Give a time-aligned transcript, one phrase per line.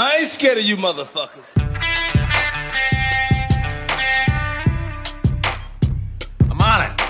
[0.00, 1.60] I ain't scared of you motherfuckers.
[6.48, 7.00] I'm on it.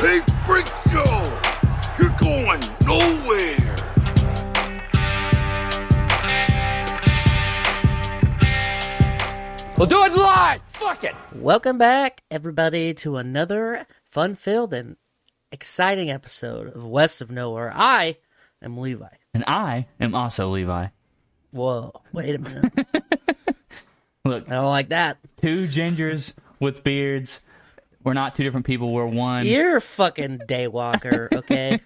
[0.00, 1.04] Hey, Freak Show!
[1.98, 3.76] You're going nowhere!
[9.76, 10.62] We'll do it live.
[10.68, 11.14] Fuck it.
[11.34, 14.96] Welcome back, everybody, to another fun-filled and
[15.54, 17.72] exciting episode of West of Nowhere.
[17.74, 18.18] I
[18.60, 19.06] am Levi.
[19.32, 20.88] And I am also Levi.
[21.52, 22.72] Whoa, wait a minute.
[24.24, 25.18] Look, I don't like that.
[25.36, 27.40] two gingers with beards.
[28.02, 28.92] We're not two different people.
[28.92, 29.46] We're one.
[29.46, 31.80] You're a fucking daywalker, okay?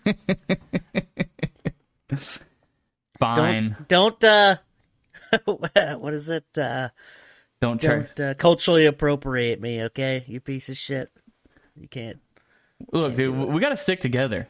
[3.19, 3.77] Fine.
[3.87, 4.57] Don't, don't uh,
[5.99, 6.45] what is it?
[6.57, 6.89] Uh,
[7.61, 8.07] Don't try.
[8.15, 10.25] don't uh, culturally appropriate me, okay?
[10.27, 11.11] You piece of shit.
[11.77, 12.19] You can't.
[12.93, 14.49] Look, dude, we got to stick together.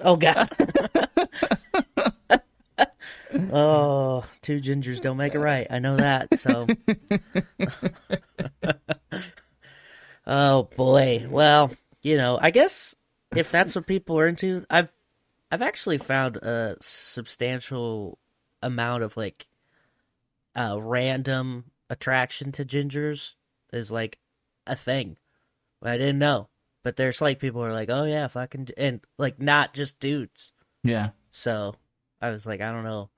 [0.00, 0.48] Oh God.
[3.52, 5.66] oh, two gingers don't make it right.
[5.70, 6.38] I know that.
[6.38, 6.66] So.
[10.26, 11.26] oh boy.
[11.28, 11.70] Well,
[12.02, 12.94] you know, I guess
[13.34, 14.88] if that's what people are into, I've
[15.50, 18.18] I've actually found a substantial
[18.62, 19.46] amount of like
[20.56, 23.34] uh random attraction to gingers
[23.72, 24.18] is like
[24.66, 25.16] a thing.
[25.82, 26.48] I didn't know.
[26.84, 30.52] But there's like people who are like, oh yeah, fucking, and like not just dudes.
[30.84, 31.10] Yeah.
[31.32, 31.74] So
[32.22, 33.10] I was like, I don't know,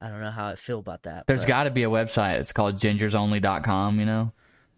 [0.00, 1.26] I don't know how I feel about that.
[1.26, 2.40] There's got to be a website.
[2.40, 4.32] It's called gingersonly.com, you know?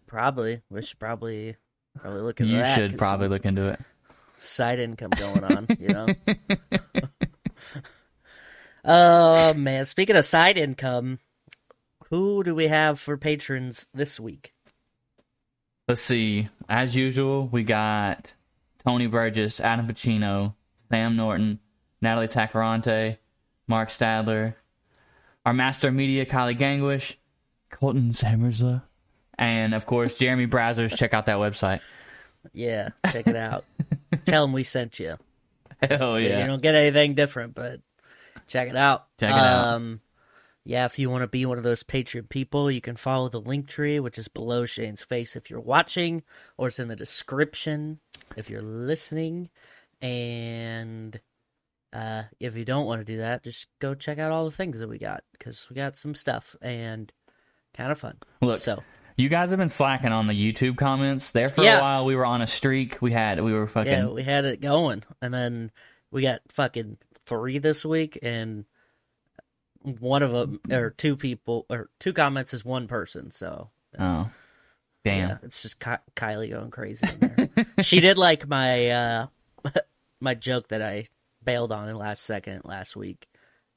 [0.07, 1.55] probably we should probably
[1.99, 2.75] probably look into You that.
[2.75, 3.79] should 'cause probably look into it.
[4.39, 5.67] side income going on.
[5.79, 6.07] You know.
[8.85, 9.85] Oh man!
[9.85, 11.19] Speaking of side income,
[12.09, 14.53] who do we have for patrons this week?
[15.89, 16.47] Let's see.
[16.69, 18.33] As usual, we got
[18.85, 20.53] Tony Burgess, Adam Pacino,
[20.87, 21.57] Sam Norton,
[21.99, 23.17] Natalie Tacarante,
[23.65, 24.53] Mark Stadler,
[25.47, 27.15] our master media, Kylie Gangwish,
[27.71, 28.83] Colton Sammersla,
[29.39, 30.95] and of course, Jeremy Brazzers.
[30.95, 31.79] Check out that website.
[32.53, 33.65] Yeah, check it out.
[34.25, 35.17] Tell them we sent you.
[35.81, 36.41] Hell yeah.
[36.41, 37.81] You don't get anything different, but
[38.45, 39.07] check it out.
[39.19, 39.73] Check it out.
[39.73, 40.01] Um,
[40.65, 43.41] Yeah, if you want to be one of those Patreon people, you can follow the
[43.41, 46.21] link tree, which is below Shane's face if you're watching,
[46.57, 47.99] or it's in the description
[48.35, 49.49] if you're listening.
[50.01, 51.19] And
[51.93, 54.79] uh, if you don't want to do that, just go check out all the things
[54.79, 57.11] that we got because we got some stuff and
[57.75, 58.17] kind of fun.
[58.41, 58.83] Look, so
[59.17, 61.31] You guys have been slacking on the YouTube comments.
[61.31, 61.79] There for Yeah.
[61.79, 63.01] a while, we were on a streak.
[63.01, 63.91] We had, we were fucking.
[63.91, 65.71] yeah, we had it going, and then
[66.11, 68.65] we got fucking three this week, and
[69.81, 73.31] one of them or two people or two comments is one person.
[73.31, 74.29] So oh,
[75.05, 75.29] damn.
[75.29, 77.65] yeah, it's just Ky- Kylie going crazy in there.
[77.83, 79.27] she did like my uh
[80.19, 81.07] my joke that I
[81.43, 83.27] bailed on in last second last week.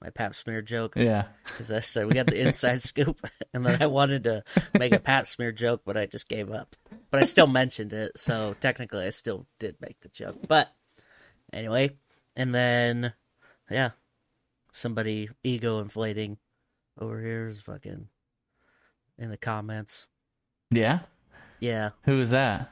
[0.01, 1.27] My pap smear joke Yeah.
[1.45, 3.25] because I said we got the inside scoop,
[3.55, 4.43] and then I wanted to
[4.77, 6.75] make a pap smear joke, but I just gave up.
[7.13, 10.39] But I still mentioned it, so technically I still did make the joke.
[10.49, 10.75] But
[11.53, 11.91] anyway,
[12.35, 13.13] and then
[13.71, 13.91] yeah,
[14.73, 16.39] somebody ego inflating
[16.99, 18.09] over here is fucking
[19.19, 20.07] in the comments.
[20.71, 21.01] Yeah.
[21.61, 22.71] Yeah, Who is that?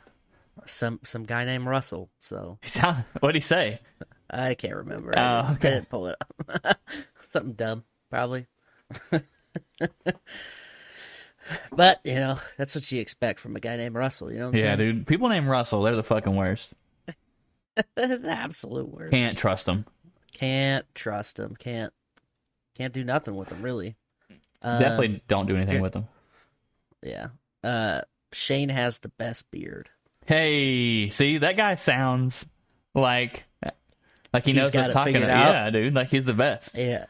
[0.66, 2.11] some some guy named Russell.
[2.19, 3.81] So sound, what'd he say?
[4.28, 5.15] I can't remember.
[5.16, 5.69] Oh, I, okay.
[5.69, 6.16] I didn't pull it
[6.49, 6.78] up.
[7.31, 8.47] Something dumb, probably.
[11.72, 14.31] but you know, that's what you expect from a guy named Russell.
[14.32, 14.97] You know what I'm Yeah, saying?
[14.97, 15.06] dude.
[15.06, 16.75] People named Russell, they're the fucking worst.
[17.97, 19.12] the absolute worst.
[19.12, 19.87] Can't trust them.
[20.33, 21.57] Can't trust them.
[21.57, 21.93] Can't
[22.77, 23.97] can't do nothing with them Really.
[24.63, 26.07] Um, Definitely don't do anything with them.
[27.03, 27.29] Yeah.
[27.65, 28.03] Uh,
[28.33, 29.89] Shane has the best beard.
[30.27, 32.47] Hey, see that guy sounds
[32.95, 33.45] like
[34.33, 35.31] like he He's knows got what's talking about.
[35.31, 35.53] out.
[35.55, 35.95] Yeah, dude.
[35.95, 36.77] Like he's the best.
[36.79, 37.07] Yeah.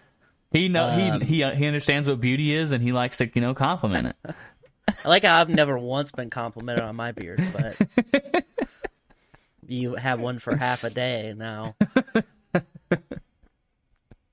[0.52, 3.40] He know Um, he he he understands what beauty is, and he likes to you
[3.40, 4.34] know compliment it.
[5.04, 8.44] I like how I've never once been complimented on my beard, but
[9.66, 11.76] you have one for half a day now.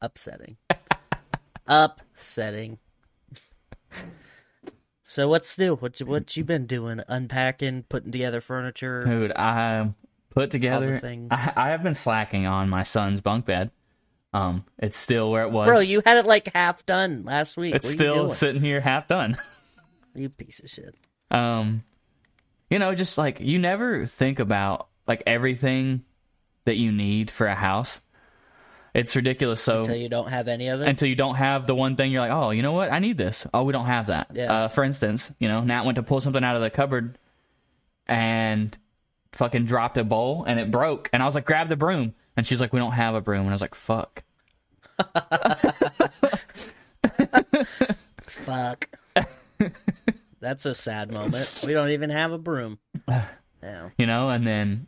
[0.02, 0.58] Upsetting.
[1.68, 2.78] Upsetting.
[5.06, 5.76] So what's new?
[5.76, 7.02] What you, what you been doing?
[7.08, 9.06] Unpacking, putting together furniture.
[9.06, 9.90] Dude, I
[10.32, 11.00] put together.
[11.00, 11.30] things.
[11.32, 13.72] I, I have been slacking on my son's bunk bed.
[14.34, 15.68] Um, it's still where it was.
[15.68, 17.74] Bro, you had it like half done last week.
[17.74, 19.36] it's what still sitting here half done.
[20.16, 20.96] You piece of shit.
[21.30, 21.84] um,
[22.72, 26.04] you know, just like you never think about like everything
[26.66, 28.02] that you need for a house.
[28.98, 29.62] It's ridiculous.
[29.62, 30.88] So Until you don't have any of it.
[30.88, 32.92] until you don't have the one thing you're like, oh, you know what?
[32.92, 33.46] I need this.
[33.54, 34.32] Oh, we don't have that.
[34.34, 34.52] Yeah.
[34.52, 37.20] Uh, for instance, you know, Nat went to pull something out of the cupboard
[38.08, 38.76] and
[39.34, 41.12] fucking dropped a bowl and it broke.
[41.14, 42.16] And I was like, grab the broom.
[42.36, 43.42] And she's like, we don't have a broom.
[43.42, 44.24] And I was like, fuck.
[48.26, 48.90] Fuck.
[50.40, 51.64] That's a sad moment.
[51.66, 52.80] We don't even have a broom.
[53.64, 53.90] Yeah.
[53.98, 54.86] you know, and then,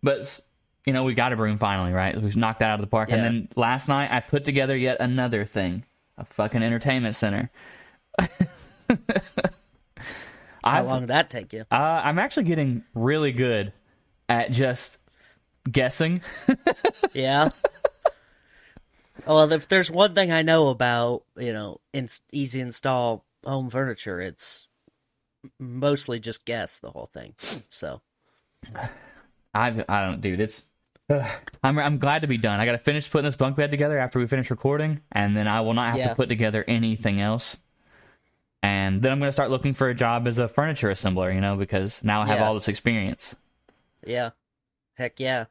[0.00, 0.40] but
[0.84, 2.20] you know, we got a broom finally, right?
[2.20, 4.98] We've knocked that out of the park, and then last night I put together yet
[5.00, 5.84] another thing,
[6.18, 7.50] a fucking entertainment center.
[8.88, 8.94] How
[10.64, 11.64] I've- long did that take you?
[11.70, 13.72] Uh, I'm actually getting really good
[14.28, 14.98] at just
[15.70, 16.20] guessing.
[17.12, 17.50] Yeah.
[19.26, 24.20] well, if there's one thing I know about, you know, in, easy install home furniture,
[24.20, 24.68] it's
[25.58, 27.34] mostly just guess the whole thing.
[27.70, 28.00] So,
[29.54, 30.40] I I don't, dude.
[30.40, 30.64] It's
[31.62, 32.60] I'm I'm glad to be done.
[32.60, 35.46] I got to finish putting this bunk bed together after we finish recording, and then
[35.48, 36.08] I will not have Yeah.
[36.10, 37.58] to put together anything else.
[38.62, 41.40] And then I'm going to start looking for a job as a furniture assembler, you
[41.42, 42.46] know, because now I have Yeah.
[42.48, 43.36] all this experience.
[44.06, 44.30] yeah.
[44.96, 45.46] Heck yeah.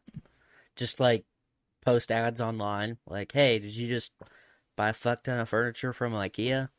[0.75, 1.25] Just like
[1.85, 2.97] post ads online.
[3.05, 4.11] Like, hey, did you just
[4.77, 6.69] buy a fuck ton of furniture from IKEA?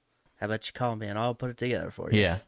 [0.40, 2.20] How about you call me and I'll put it together for you?
[2.20, 2.38] Yeah.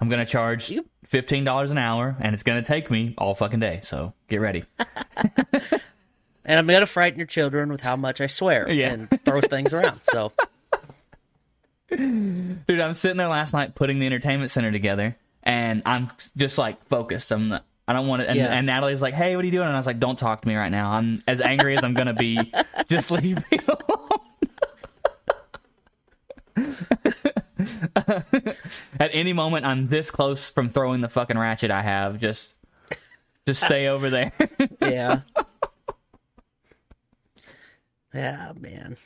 [0.00, 3.34] I'm going to charge You- $15 an hour, and it's going to take me all
[3.34, 3.80] fucking day.
[3.82, 4.64] So get ready.
[6.42, 8.92] And I'm going to frighten your children with how much I swear Yeah.
[8.92, 10.00] and throw things around.
[10.04, 10.32] So,
[11.90, 16.82] Dude, I'm sitting there last night putting the entertainment center together, and I'm just like
[16.86, 17.30] focused.
[17.30, 18.28] I'm not, I don't want to.
[18.30, 18.46] And, Yeah.
[18.46, 20.48] and Natalie's like, "Hey, what are you doing?" And I was like, "Don't talk to
[20.48, 20.90] me right now.
[20.92, 22.52] I'm as angry as I'm gonna be.
[22.88, 24.08] Just leave me alone."
[29.00, 32.20] At any moment, I'm this close from throwing the fucking ratchet I have.
[32.20, 32.54] Just,
[33.46, 34.32] just stay over there.
[34.82, 35.20] yeah.
[38.14, 38.96] yeah, man.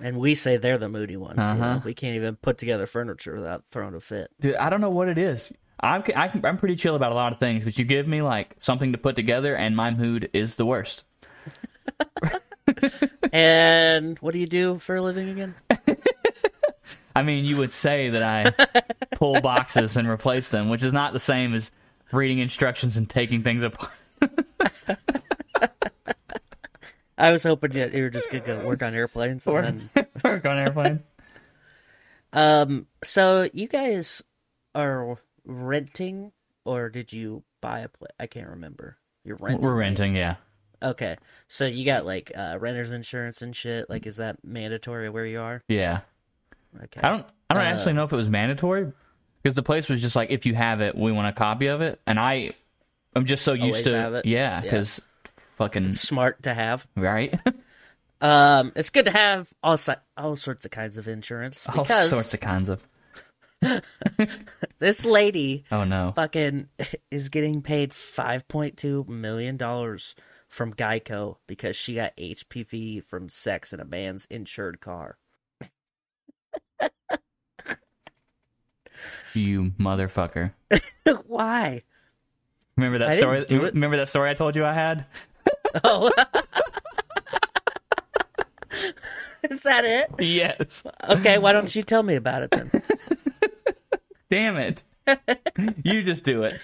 [0.00, 1.38] And we say they're the moody ones.
[1.38, 1.50] you know?
[1.50, 1.80] Uh-huh.
[1.84, 4.30] We can't even put together furniture without throwing a fit.
[4.40, 5.52] Dude, I don't know what it is.
[5.80, 8.22] I'm I, can- I'm pretty chill about a lot of things, but you give me
[8.22, 11.04] like something to put together, and my mood is the worst.
[13.32, 15.54] And what do you do for a living again?
[17.16, 18.52] I mean, you would say that I
[19.12, 21.72] pull boxes and replace them, which is not the same as
[22.12, 23.90] reading instructions and taking things apart.
[27.16, 29.46] I was hoping that you were just gonna go work on airplanes.
[29.46, 31.02] And then, Work on airplanes.
[32.34, 34.22] um, so you guys
[34.74, 35.16] are
[35.46, 36.32] renting,
[36.66, 38.12] or did you buy a place?
[38.20, 38.98] I can't remember.
[39.24, 39.62] You're renting.
[39.62, 39.78] We're right?
[39.78, 40.36] renting, yeah.
[40.82, 41.16] Okay,
[41.48, 43.88] so you got like uh, renters insurance and shit.
[43.88, 45.62] Like, is that mandatory where you are?
[45.68, 46.00] Yeah.
[46.84, 47.00] Okay.
[47.02, 48.92] I don't I don't Uh, actually know if it was mandatory
[49.42, 51.80] because the place was just like if you have it, we want a copy of
[51.80, 52.52] it, and I
[53.14, 54.60] I'm just so used to yeah, Yeah.
[54.60, 55.00] because
[55.56, 56.86] fucking smart to have.
[56.96, 57.38] right,
[58.20, 62.32] Um, it's good to have all si- all sorts of kinds of insurance all sorts
[62.32, 62.82] of kinds of
[64.78, 66.68] this lady oh no fucking
[67.10, 70.14] is getting paid five point two million dollars
[70.48, 75.18] from Geico because she got HPV from sex in a man's insured car.
[79.34, 80.52] You motherfucker.
[81.26, 81.82] Why?
[82.76, 83.40] Remember that I story?
[83.40, 83.74] didn't do it.
[83.74, 85.06] Remember that story I told you I had?
[85.84, 86.10] Oh,
[89.50, 90.10] is that it?
[90.18, 90.84] Yes.
[91.08, 92.70] Okay, why don't you tell me about it then?
[94.28, 94.82] Damn it.
[95.84, 96.58] you just do it.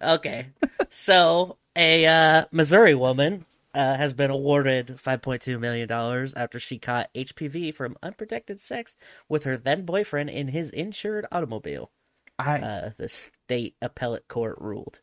[0.00, 0.46] Okay.
[0.88, 3.44] So, a uh, Missouri woman
[3.74, 5.90] uh, has been awarded $5.2 million
[6.36, 8.96] after she caught HPV from unprotected sex
[9.28, 11.90] with her then boyfriend in his insured automobile.
[12.38, 15.00] I Uh, the state appellate court ruled.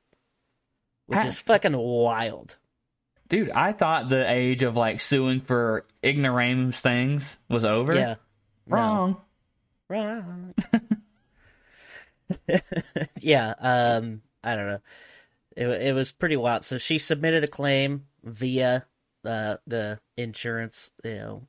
[1.05, 1.27] Which Ah.
[1.27, 2.57] is fucking wild.
[3.29, 7.93] dude, I thought the age of like suing for ignoramus things was over.
[7.95, 8.15] Yeah.
[8.65, 8.75] No.
[8.75, 9.21] Wrong.
[9.89, 10.53] Wrong.
[13.19, 14.79] yeah, um, I don't know.
[15.55, 16.63] It it was pretty wild.
[16.65, 18.85] So she submitted a claim via
[19.25, 21.47] uh, the insurance, you know,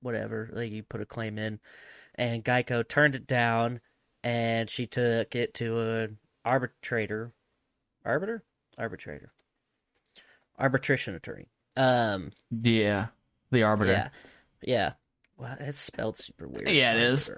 [0.00, 0.50] whatever.
[0.52, 1.60] Like you put a claim in,
[2.14, 3.80] and Geico turned it down,
[4.22, 7.32] and she took it to an arbitrator,
[8.04, 8.42] arbiter,
[8.78, 9.32] arbitrator,
[10.58, 11.48] arbitration attorney.
[11.76, 13.06] Um, Yeah.
[13.50, 13.92] The arbiter.
[13.92, 14.08] yeah,
[14.62, 14.92] yeah.
[15.36, 16.68] Well, it's spelled super weird.
[16.70, 17.30] Yeah, it is.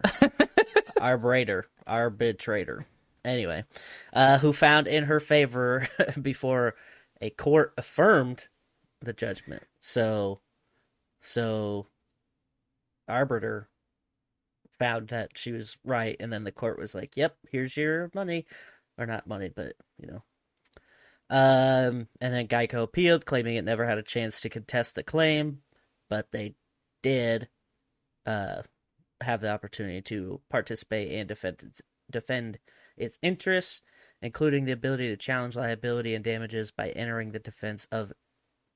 [1.01, 2.87] Arbitrator, arbitrator.
[3.25, 3.65] Anyway,
[4.13, 5.89] uh, who found in her favor
[6.23, 6.75] before
[7.21, 8.49] a court affirmed
[9.05, 9.65] the judgment.
[9.81, 10.41] So,
[11.21, 11.89] so
[13.09, 13.69] arbiter
[14.79, 18.47] found that she was right, and then the court was like, "Yep, here's your money,"
[18.99, 20.23] or not money, but you know.
[21.31, 25.63] Um, and then Geico appealed, claiming it never had a chance to contest the claim,
[26.11, 26.55] but they
[27.03, 27.49] did
[28.27, 28.63] uh,
[29.21, 32.59] have the opportunity to participate and defend its, defend
[32.97, 33.83] its interests,
[34.21, 38.13] including the ability to challenge liability and damages by entering the defense of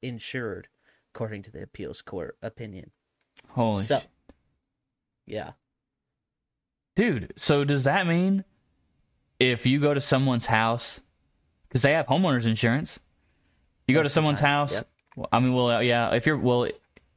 [0.02, 0.68] insured,
[1.14, 2.90] according to the appeals court opinion.
[3.50, 4.04] Holy So, sh-
[5.26, 5.52] yeah,
[6.96, 7.32] dude.
[7.36, 8.44] So does that mean
[9.38, 11.00] if you go to someone's house
[11.68, 12.98] because they have homeowners insurance,
[13.86, 14.72] you go to Most of the someone's time, house?
[14.74, 14.88] yep.
[15.16, 16.14] Well, I mean, well, uh, yeah.
[16.14, 16.68] If you're well,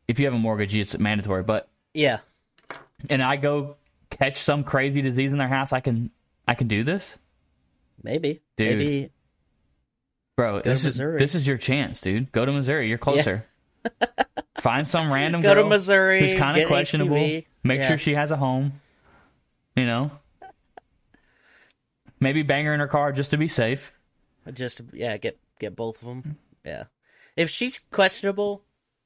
[0.07, 1.43] if you have a mortgage, it's mandatory.
[1.43, 2.19] But yeah,
[3.09, 3.75] and I go
[4.09, 6.11] catch some crazy disease in their house, I can
[6.47, 7.17] I can do this,
[8.03, 8.77] maybe, Dude.
[8.77, 9.11] maybe.
[10.41, 10.61] Bro.
[10.61, 11.17] to this is Missouri.
[11.19, 12.31] this is your chance, dude.
[12.31, 12.87] Go to Missouri.
[12.89, 13.45] You're closer.
[14.59, 17.15] Find some random Go to Missouri, who's kind of questionable.
[17.17, 17.45] HPV.
[17.63, 17.87] Make Yeah.
[17.87, 18.79] sure she has a home.
[19.75, 20.11] You know,
[22.19, 23.91] maybe bang her in her car just to be safe.
[24.53, 26.37] Just yeah, get get both of them.
[26.65, 26.85] Yeah,
[27.35, 28.63] if she's questionable,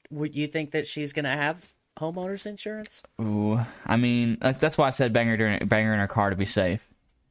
[0.10, 3.04] would you think that she's gonna have homeowners insurance?
[3.22, 6.08] Ooh, I mean, uh, that's why I said bang her, during, bang her in her
[6.08, 6.88] car to be safe.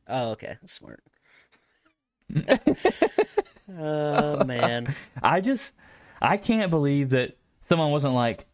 [0.07, 1.03] Oh, okay, smart.
[3.79, 5.75] Oh man, I just,
[6.21, 8.47] I can't believe that someone wasn't like,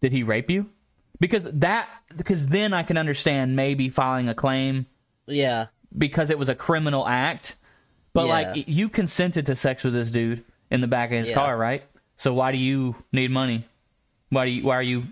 [0.00, 0.68] did he rape you?
[1.20, 4.86] Because that, because then I can understand maybe filing a claim
[5.26, 7.56] yeah, because it was a criminal act.
[8.14, 8.32] But Yeah.
[8.52, 11.34] like, you consented to sex with this dude in the back of his Yeah.
[11.36, 11.82] car, right?
[12.16, 13.66] So why do you need money?
[14.30, 14.64] Why do you?
[14.64, 15.04] Why are you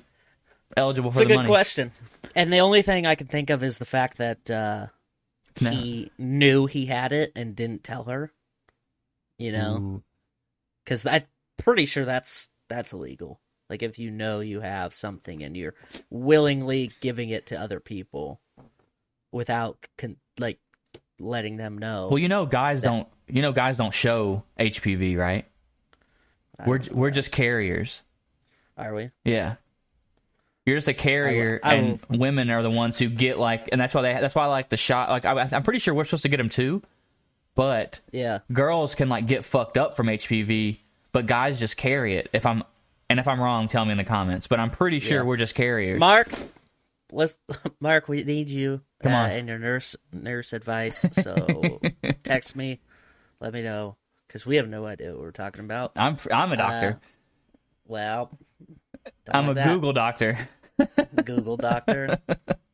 [0.77, 1.49] eligible for it's a the good money?
[1.49, 1.93] question.
[2.37, 4.87] And the only thing I can think of is the fact that uh,
[5.61, 8.33] He knew he had it and didn't tell her.
[9.38, 10.02] You know, mm.
[10.85, 11.25] because I'm
[11.57, 13.40] pretty sure that's that's illegal.
[13.69, 15.75] Like if you know you have something and you're
[16.11, 18.40] willingly giving it to other people
[19.33, 20.59] without con- like
[21.19, 22.09] letting them know.
[22.11, 23.09] Well, you know, guys don't.
[23.29, 25.47] You know, guys don't show HPV, right?
[26.67, 27.14] We're we're that.
[27.14, 28.02] just carriers.
[28.76, 29.11] are we?
[29.25, 29.57] Yeah.
[30.67, 33.81] You're just a carrier, I will- and women are the ones who get like, and
[33.81, 34.12] that's why they.
[34.14, 35.09] That's why I like the shot.
[35.09, 36.83] Like, I, I'm pretty sure we're supposed to get them too,
[37.55, 38.40] but Yeah.
[38.52, 40.79] girls can like get fucked up from HPV,
[41.12, 42.29] but guys just carry it.
[42.33, 42.62] If I'm,
[43.09, 44.47] and if I'm wrong, tell me in the comments.
[44.47, 45.25] But I'm pretty sure Yeah.
[45.25, 45.99] we're just carriers.
[45.99, 46.29] Mark,
[47.11, 47.38] let's
[47.81, 48.09] Mark.
[48.09, 48.83] We need you.
[49.02, 49.31] Come uh, on.
[49.31, 51.05] and your nurse nurse advice.
[51.14, 51.81] So
[52.23, 52.81] text me,
[53.40, 53.97] let me know
[54.29, 55.93] because we have no idea what we're talking about.
[55.97, 57.00] I'm I'm a doctor.
[57.88, 58.31] Well,
[59.26, 59.66] don't I'm a that.
[59.66, 60.49] Google doctor.
[61.25, 62.19] Google doctor.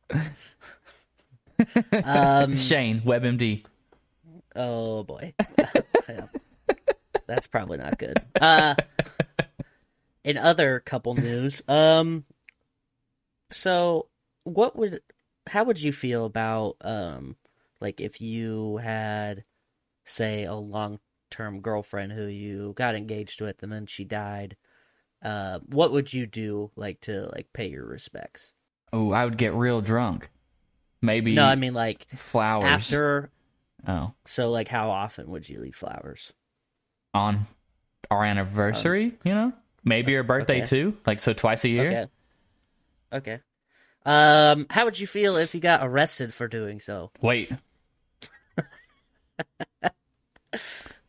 [2.03, 2.55] um.
[2.55, 3.63] Shane WebMD.
[4.55, 5.33] Oh boy.
[7.27, 8.17] That's probably not good.
[8.39, 8.75] Uh
[10.23, 12.25] in other couple news, um
[13.51, 14.07] so
[14.43, 15.01] what would
[15.47, 17.35] how would you feel about um
[17.79, 19.43] like if you had
[20.05, 24.55] say a long-term girlfriend who you got engaged with and then she died
[25.27, 28.53] uh what would you do like to like pay your respects
[28.93, 30.29] Oh, I would get real drunk.
[31.01, 32.65] Maybe no i mean like flowers.
[32.65, 33.29] after
[33.87, 36.33] oh, so like how often would you leave flowers
[37.13, 37.45] on
[38.09, 39.53] our anniversary, you know?
[39.83, 40.65] Maybe your birthday okay.
[40.65, 40.97] too?
[41.05, 42.09] Like so twice a year?
[43.11, 43.13] Okay.
[43.13, 43.39] Okay.
[44.05, 47.11] Um, how would you feel if you got arrested for doing so?
[47.21, 47.51] Wait,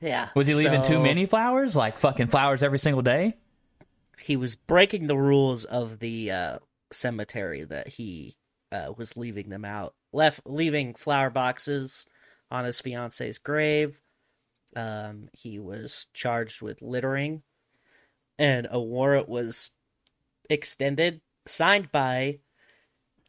[0.00, 0.28] Yeah.
[0.34, 1.76] was he leaving too many flowers?
[1.76, 3.36] Like fucking flowers every single day?
[4.28, 6.58] He was breaking the rules of the uh,
[6.92, 8.36] cemetery that he
[8.70, 12.04] uh, was leaving them out, left leaving flower boxes
[12.50, 14.02] on his fiance's grave.
[14.76, 17.42] Um, he was charged with littering,
[18.38, 19.70] and a warrant was
[20.50, 22.40] extended, signed by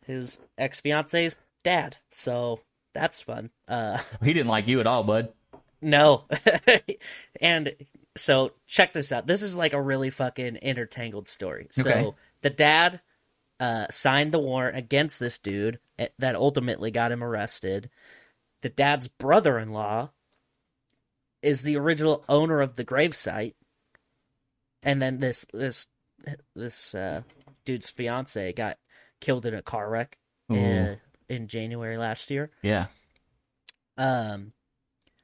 [0.05, 1.95] his ex fiance's dad.
[2.11, 2.59] So
[2.93, 3.51] that's fun.
[3.69, 5.31] Uh, He didn't like you at all, bud.
[5.81, 6.25] No.
[7.41, 7.73] and
[8.19, 9.27] so check this out.
[9.27, 11.67] This is like a really fucking intertangled story.
[11.71, 12.11] So Okay.
[12.41, 13.01] the dad
[13.59, 17.89] uh, signed the warrant against this dude eh, that ultimately got him arrested.
[18.61, 20.11] The dad's brother-in-law
[21.41, 23.55] is the original owner of the gravesite.
[24.83, 25.87] And then this this
[26.55, 27.21] this uh,
[27.65, 28.77] dude's fiance got
[29.21, 30.17] killed in a car wreck
[30.49, 30.95] uh,
[31.27, 32.51] in January last year.
[32.61, 32.87] Yeah.
[33.97, 34.53] Um,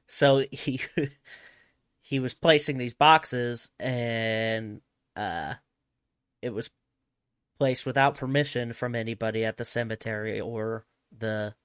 [0.06, 0.80] so he
[2.06, 4.80] he was placing these boxes, and
[5.16, 5.54] uh,
[6.40, 6.70] it was
[7.58, 10.86] placed without permission from anybody at the cemetery or
[11.16, 11.56] the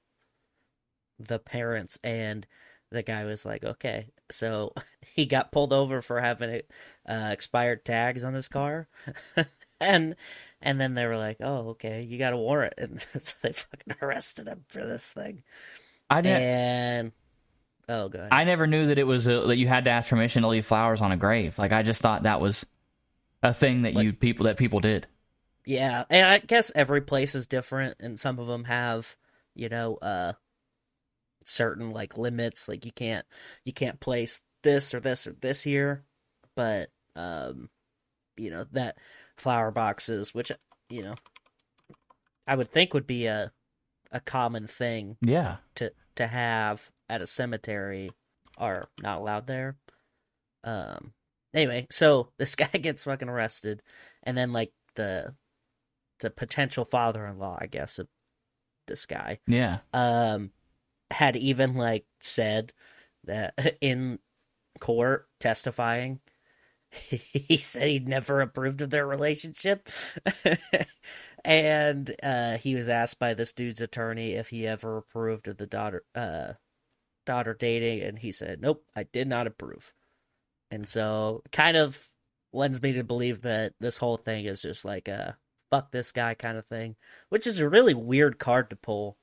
[1.20, 2.00] the parents.
[2.04, 2.48] And
[2.90, 4.74] the guy was like, "Okay." So
[5.14, 6.62] he got pulled over for having
[7.08, 8.88] uh, expired tags on his car,
[9.80, 10.16] and
[10.60, 13.94] and then they were like, "Oh, okay, you got a warrant," and so they fucking
[14.02, 15.44] arrested him for this thing.
[16.10, 17.12] I didn't And
[17.92, 20.42] oh god, I never knew that it was a, that you had to ask permission
[20.44, 21.58] to leave flowers on a grave.
[21.60, 22.66] Like I just thought that was
[23.44, 25.08] a thing that you people that people did.
[25.66, 29.16] yeah, and I guess every place is different, and some of them have,
[29.56, 30.34] you know, uh,
[31.46, 32.68] certain like limits.
[32.68, 33.26] Like you can't
[33.66, 36.04] you can't place this or this or this here,
[36.56, 37.70] but um,
[38.38, 38.98] you know that
[39.38, 40.52] flower boxes, which
[40.90, 41.16] you know,
[42.48, 43.52] I would think would be a
[44.12, 45.58] a common thing Yeah.
[45.76, 45.92] to
[46.22, 48.12] to have at a cemetery
[48.58, 49.78] are not allowed there.
[50.64, 51.14] Um.
[51.54, 53.84] Anyway, so this guy gets fucking arrested,
[54.24, 55.34] and then like the
[56.20, 58.08] the potential father-in-law, I guess, of
[58.88, 59.80] this guy, Yeah.
[59.94, 60.52] um,
[61.10, 62.74] had even like said
[63.24, 64.20] that in
[64.80, 66.20] court testifying,
[66.92, 69.90] he said he'd never approved of their relationship.
[71.44, 75.68] And uh, he was asked by this dude's attorney if he ever approved of the
[75.68, 76.54] daughter uh,
[77.26, 79.94] daughter dating, and he said, "Nope, I did not approve."
[80.70, 82.08] And so, kind of
[82.54, 85.38] lends me to believe that this whole thing is just like a
[85.70, 86.96] fuck this guy kind of thing,
[87.30, 89.18] which is a really weird card to pull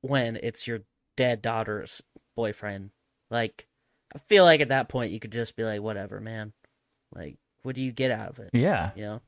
[0.00, 0.80] when it's your
[1.16, 2.02] dead daughter's
[2.36, 2.90] boyfriend.
[3.30, 3.66] Like,
[4.14, 6.52] I feel like at that point you could just be like, whatever, man.
[7.14, 8.50] Like, what do you get out of it?
[8.52, 8.90] Yeah.
[8.96, 9.20] You know,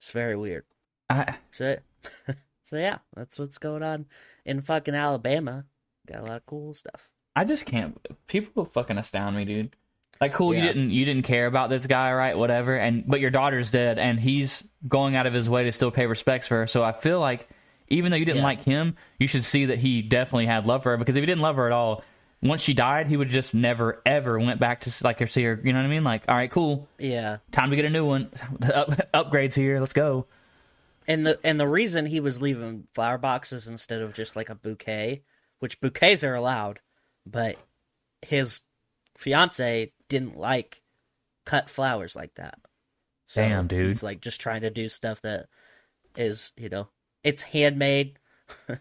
[0.00, 0.64] it's very weird.
[1.10, 1.76] I So,
[2.62, 4.06] so yeah, that's what's going on
[4.44, 5.64] in fucking Alabama.
[6.06, 7.08] Got a lot of cool stuff.
[7.34, 7.98] I just can't.
[8.26, 9.76] People fucking astound me, dude.
[10.20, 12.38] Like, cool, you didn't you didn't care about this guy, right?
[12.38, 12.74] Whatever.
[12.76, 16.06] And but your daughter's dead, and he's going out of his way to still pay
[16.06, 16.66] respects for her.
[16.66, 17.46] So I feel like
[17.88, 18.44] even though you didn't Yeah.
[18.44, 20.96] like him, you should see that he definitely had love for her.
[20.96, 22.02] Because if he didn't love her at all,
[22.42, 25.60] once she died, he would just never ever went back to like see her.
[25.62, 26.04] You know what I mean?
[26.04, 28.30] Like, all right, cool, Yeah, time to get a new one.
[28.74, 29.80] Up, upgrades here.
[29.80, 30.26] Let's go.
[31.06, 34.54] And the and the reason he was leaving flower boxes instead of just like a
[34.54, 35.22] bouquet,
[35.58, 36.80] which bouquets are allowed,
[37.24, 37.56] but
[38.22, 38.60] his
[39.16, 40.82] fiance didn't like
[41.44, 42.58] cut flowers like that.
[43.26, 43.88] So Damn, dude.
[43.88, 45.46] He's like just trying to do stuff that
[46.16, 46.88] is, you know,
[47.24, 48.18] it's handmade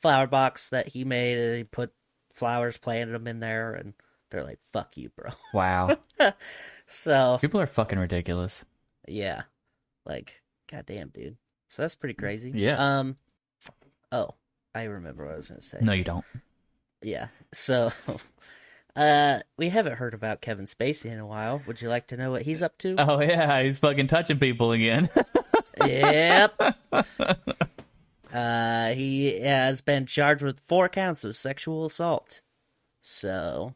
[0.00, 1.38] flower box that he made.
[1.38, 1.92] And he put
[2.34, 3.94] flowers, planted them in there, and
[4.30, 5.98] they're like, "Fuck you, bro." Wow,
[6.86, 8.64] So people are fucking ridiculous.
[9.08, 9.42] yeah,
[10.04, 10.40] like,
[10.70, 11.36] goddamn, dude.
[11.68, 12.52] So that's pretty crazy.
[12.54, 12.76] Yeah.
[12.78, 13.16] Um.
[14.12, 14.34] Oh,
[14.74, 15.78] I remember what I was gonna say.
[15.80, 16.24] No, you don't.
[17.02, 17.28] Yeah.
[17.52, 17.92] So,
[18.96, 21.62] uh, we haven't heard about Kevin Spacey in a while.
[21.66, 22.96] Would you like to know what he's up to?
[22.98, 25.08] Oh yeah, he's fucking touching people again.
[25.84, 26.60] Yep.
[28.32, 32.40] uh, he has been charged with four counts of sexual assault.
[33.02, 33.74] So,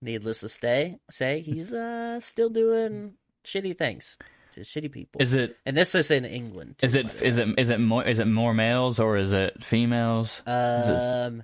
[0.00, 4.26] needless to stay, say he's uh still doing shitty things to
[4.60, 5.20] shitty people.
[5.20, 6.76] is it and this is in England.
[6.78, 9.64] too, Is it is it is it more is it more males or is it
[9.64, 10.42] females?
[10.46, 10.92] Is it-
[11.26, 11.42] Um,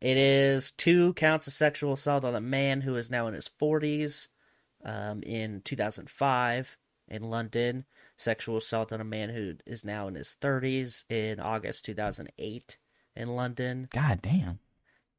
[0.00, 3.48] it is two counts of sexual assault on a man who is now in his
[3.48, 4.28] forties.
[4.84, 6.76] Um, in 2005
[7.08, 11.84] in London, sexual assault on a man who is now in his 30s in August
[11.86, 12.78] 2008
[13.16, 13.88] in London.
[13.90, 14.58] God damn.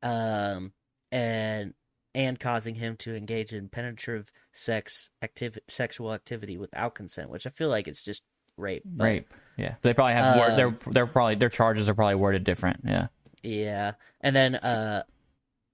[0.01, 0.71] Um,
[1.11, 1.73] and
[2.17, 7.51] and causing him to engage in penetrative sex activ- sexual activity without consent, which I
[7.51, 8.23] feel like it's just
[8.57, 8.81] rape.
[8.83, 9.33] but- Rape.
[9.55, 9.75] Yeah.
[9.83, 12.81] They probably have word, Um, they're they're probably their charges are probably worded different.
[12.85, 13.07] Yeah.
[13.43, 13.91] Yeah.
[14.19, 15.03] And then uh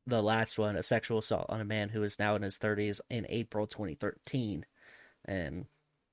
[0.05, 2.99] the last one, a sexual assault on a man who is now in his 30s
[3.09, 4.65] in April 2013.
[5.23, 5.67] And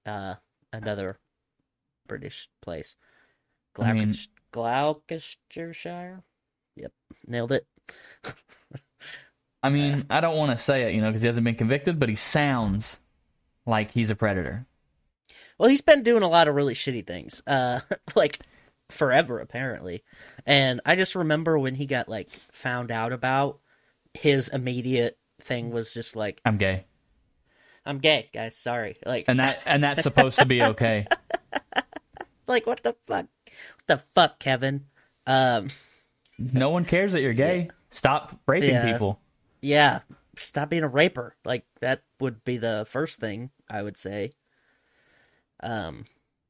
[0.06, 0.34] uh
[0.72, 1.18] another
[2.06, 2.96] British place.
[3.76, 4.14] I mean-
[4.52, 6.22] Gloucestershire?
[6.76, 6.92] Yep.
[7.26, 7.66] Nailed it.
[9.62, 11.98] I mean, I don't want to say it, you know, because he hasn't been convicted,
[11.98, 12.98] but he sounds
[13.66, 14.66] like he's a predator.
[15.58, 17.42] Well, he's been doing a lot of really shitty things.
[17.46, 17.80] Uh
[18.14, 18.40] like
[18.90, 20.02] forever apparently.
[20.46, 23.60] And I just remember when he got like found out about
[24.14, 26.86] his immediate thing was just like I'm gay,
[27.84, 28.96] I'm gay, guys, sorry.
[29.04, 31.06] Like and that and that's supposed to be okay.
[32.46, 33.26] Like what the fuck?
[33.26, 34.86] What the fuck, Kevin?
[35.26, 35.68] Um,
[36.38, 37.70] No one cares that you're gay.
[37.90, 38.90] Stop raping Yeah.
[38.92, 39.20] people.
[39.60, 40.00] Yeah,
[40.36, 41.36] stop being a raper.
[41.44, 44.30] Like that would be the first thing I would say.
[45.62, 46.04] Um,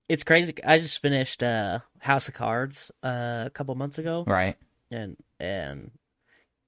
[0.09, 0.55] it's crazy.
[0.65, 4.57] I just finished uh House of Cards uh, a couple months ago, Right.
[4.91, 5.93] and and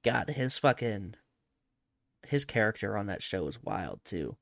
[0.04, 1.14] God, his fucking
[2.26, 4.36] his character on that show was wild too.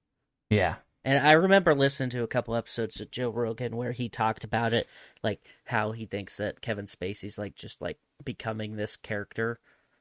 [0.50, 0.76] Yeah.
[1.02, 4.74] And I remember listening to a couple episodes of Joe Rogan where he talked about
[4.74, 4.86] it,
[5.22, 9.60] like how he thinks that Kevin Spacey's like just like becoming this character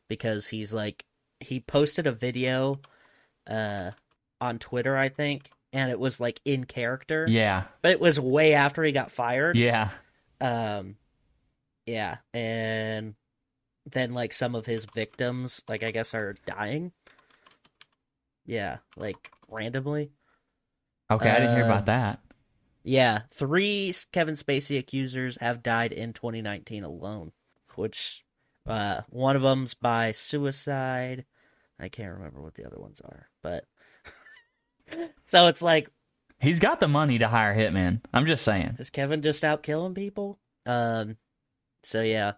[0.09, 1.05] because he's like
[1.39, 2.79] he posted a video
[3.47, 3.91] uh
[4.41, 7.25] on Twitter, I think, and it was like in character.
[7.27, 7.63] Yeah.
[7.81, 9.57] But it was way after he got fired.
[9.57, 9.89] Yeah.
[10.41, 10.95] Um
[11.85, 13.15] yeah, and
[13.91, 16.91] then like some of his victims, like I guess are dying.
[18.45, 20.11] Yeah, like randomly.
[21.11, 22.19] Okay, I didn't hear about that.
[22.83, 27.31] Yeah, three Kevin Spacey accusers have died in 2019 alone,
[27.75, 28.23] which
[28.69, 31.25] uh, one of them's by suicide.
[31.79, 33.65] I can't remember what the other ones are, but
[35.25, 35.89] so it's like
[36.41, 37.99] He's got the money to hire hitman.
[38.13, 38.77] I'm just saying.
[38.79, 40.39] Is Kevin just out killing people?
[40.65, 41.17] Um,
[41.83, 42.33] so yeah,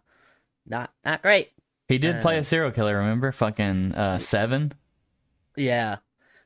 [0.65, 1.51] not not great.
[1.87, 2.97] He did play Uh, a serial killer.
[2.97, 4.73] Remember, fucking uh, seven.
[5.55, 5.97] Yeah,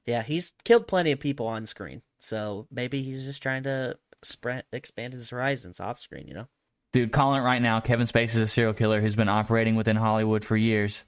[0.06, 2.02] yeah, he's killed plenty of people on screen.
[2.20, 6.28] So maybe he's just trying to spread, expand his horizons off screen.
[6.28, 6.48] You know?
[6.96, 7.82] Dude, calling it right now.
[7.82, 11.04] Kevin Spacey is a serial killer who's been operating within Hollywood for years.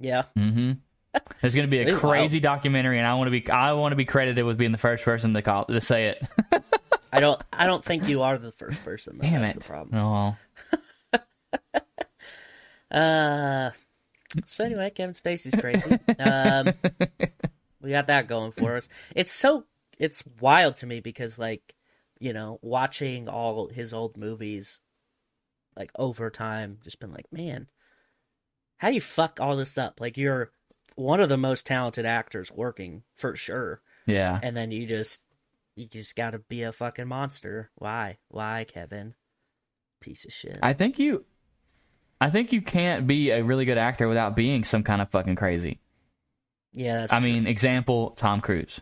[0.00, 0.22] Yeah.
[0.38, 0.72] Mm-hmm.
[1.42, 3.96] There's going to be a crazy documentary, and I want to be I want to
[3.96, 6.26] be credited with being the first person to call to say it.
[7.12, 7.38] I don't.
[7.52, 9.18] I don't think you are the first person.
[9.18, 9.28] Though.
[9.28, 9.62] Damn That's it!
[9.64, 10.36] the problem.
[11.12, 11.80] Oh,
[12.90, 13.72] Uh.
[14.46, 15.98] So anyway, Kevin Spacey's crazy.
[16.20, 16.72] um,
[17.82, 18.88] we got that going for us.
[19.14, 19.64] It's so
[19.98, 21.74] it's wild to me because like
[22.18, 24.80] you know watching all his old movies
[25.76, 27.68] like over time, just been like, man,
[28.78, 30.00] how do you fuck all this up?
[30.00, 30.50] Like you're
[30.94, 34.38] one of the most talented actors working for sure, yeah.
[34.42, 35.20] and then you just
[35.74, 37.70] you just got to be a fucking monster.
[37.74, 38.18] Why?
[38.28, 39.14] Why, Kevin?
[40.00, 40.58] Piece of shit.
[40.62, 41.24] I think you,
[42.20, 45.36] I think you can't be a really good actor without being some kind of fucking
[45.36, 45.80] crazy.
[46.72, 47.30] yeah, that's I true.
[47.30, 48.80] mean, example Tom Cruise.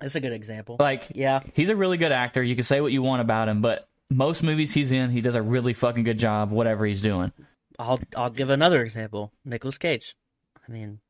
[0.00, 0.76] that's a good example.
[0.78, 2.42] Like, yeah, he's a really good actor.
[2.42, 5.34] You can say what you want about him, but most movies he's in, he does
[5.34, 6.50] a really fucking good job.
[6.50, 7.32] Whatever he's doing,
[7.78, 9.32] I'll I'll give another example.
[9.44, 10.14] Nicolas Cage.
[10.68, 11.00] I mean,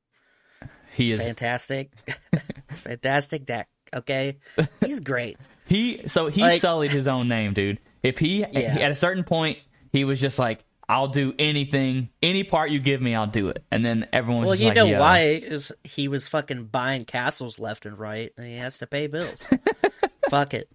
[0.92, 1.90] he is fantastic,
[2.68, 3.68] fantastic deck.
[3.94, 4.38] Okay,
[4.84, 5.36] he's great.
[5.66, 7.78] He so he Like- sullied his own name, dude.
[8.02, 8.78] If he Yeah.
[8.80, 9.58] at a certain point
[9.92, 13.64] he was just like, "I'll do anything, any part you give me, I'll do it,"
[13.70, 16.66] and then everyone was Well, just you like, know "Yo." why is he was fucking
[16.66, 19.46] buying castles left and right, and he has to pay bills.
[20.30, 20.68] Fuck it.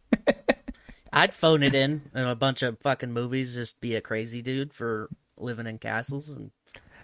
[1.13, 4.73] I'd phone it in in a bunch of fucking movies, just be a crazy dude
[4.73, 6.51] for living in castles, and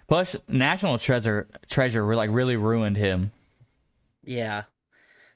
[0.08, 3.32] Plus, National Treasure Treasure like really ruined him.
[4.24, 4.64] yeah,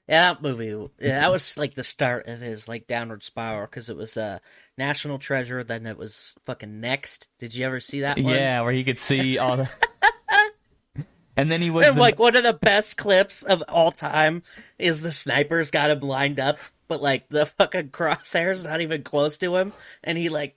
[0.07, 0.89] yeah, that movie.
[0.99, 4.39] Yeah, that was like the start of his like downward spiral because it was uh,
[4.77, 7.27] National Treasure, then it was fucking Next.
[7.37, 8.33] Did you ever see that one?
[8.33, 9.69] Yeah, where he could see all the.
[11.37, 14.43] and then he was And the- like one of the best clips of all time
[14.79, 16.57] is the sniper's got him lined up,
[16.93, 20.55] but like the fucking crosshair's not even close to him, and he like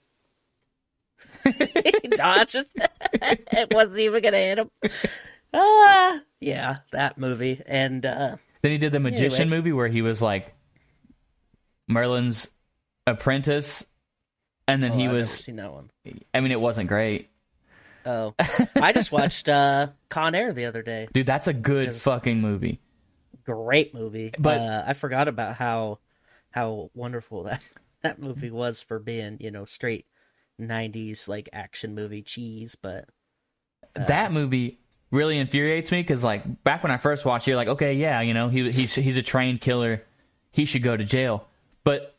[1.43, 1.51] he
[2.11, 2.65] dodges.
[3.13, 4.69] it wasn't even gonna hit him.
[5.53, 9.57] Ah, yeah, that movie, and uh then he did the Magician Anyway.
[9.57, 10.53] movie where he was like
[11.87, 12.47] Merlin's
[13.07, 13.85] apprentice,
[14.67, 15.31] and then oh, he I've never was.
[15.31, 15.89] seen that one.
[16.33, 17.29] I mean, it wasn't great,
[18.05, 18.35] Oh,
[18.75, 21.07] I just watched uh Con Air the other day.
[21.13, 21.25] dude.
[21.25, 22.79] That's a good fucking movie.
[23.45, 25.99] Great movie, But- uh, I forgot about how
[26.57, 27.61] how wonderful that
[28.01, 28.27] that mm-hmm.
[28.27, 30.05] movie was for being you know straight
[30.59, 32.75] '90s like action movie cheese.
[32.75, 33.05] But
[33.95, 34.79] uh, that movie
[35.11, 38.21] really infuriates me because like back when I first watched, it, you're like, okay, yeah,
[38.21, 40.03] you know, he he's he's a trained killer,
[40.51, 41.47] he should go to jail.
[41.83, 42.15] But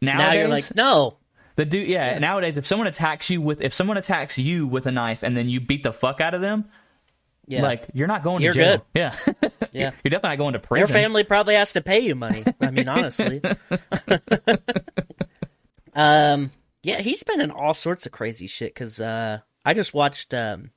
[0.00, 1.16] now nowadays, you're like, no,
[1.56, 4.92] the dude, yeah, nowadays if someone attacks you with if someone attacks you with a
[4.92, 6.66] knife and then you beat the fuck out of them,
[7.46, 8.76] yeah, like you're not going You're to jail.
[8.78, 8.82] good.
[8.94, 9.16] Yeah,
[9.72, 9.90] Yeah.
[10.04, 10.80] you're definitely not going to prison.
[10.80, 12.44] your family probably has to pay you money.
[12.60, 13.40] I mean, honestly.
[15.94, 16.50] um,
[16.82, 18.74] yeah, he's been in all sorts of crazy shit.
[18.74, 20.70] Because uh, I just watched um,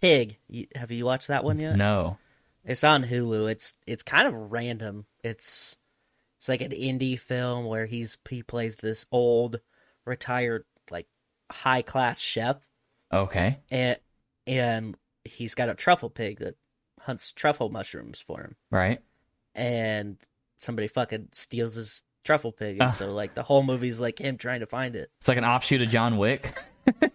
[0.00, 0.38] Pig.
[0.74, 1.76] Have you watched that one yet?
[1.76, 2.18] No,
[2.64, 3.50] It's on Hulu.
[3.50, 5.06] It's it's kind of random.
[5.22, 5.76] It's
[6.38, 9.60] it's like an indie film where he's he plays this old
[10.04, 11.06] retired like
[11.50, 12.56] high class chef
[13.12, 13.98] okay, and
[14.46, 14.96] and
[15.28, 16.56] he's got a truffle pig that
[17.00, 19.00] hunts truffle mushrooms for him right.
[19.54, 20.16] and
[20.58, 22.90] somebody fucking steals his truffle pig and Ah.
[22.90, 25.10] so like the whole movie's like him trying to find it.
[25.20, 26.52] It's like an offshoot of John Wick.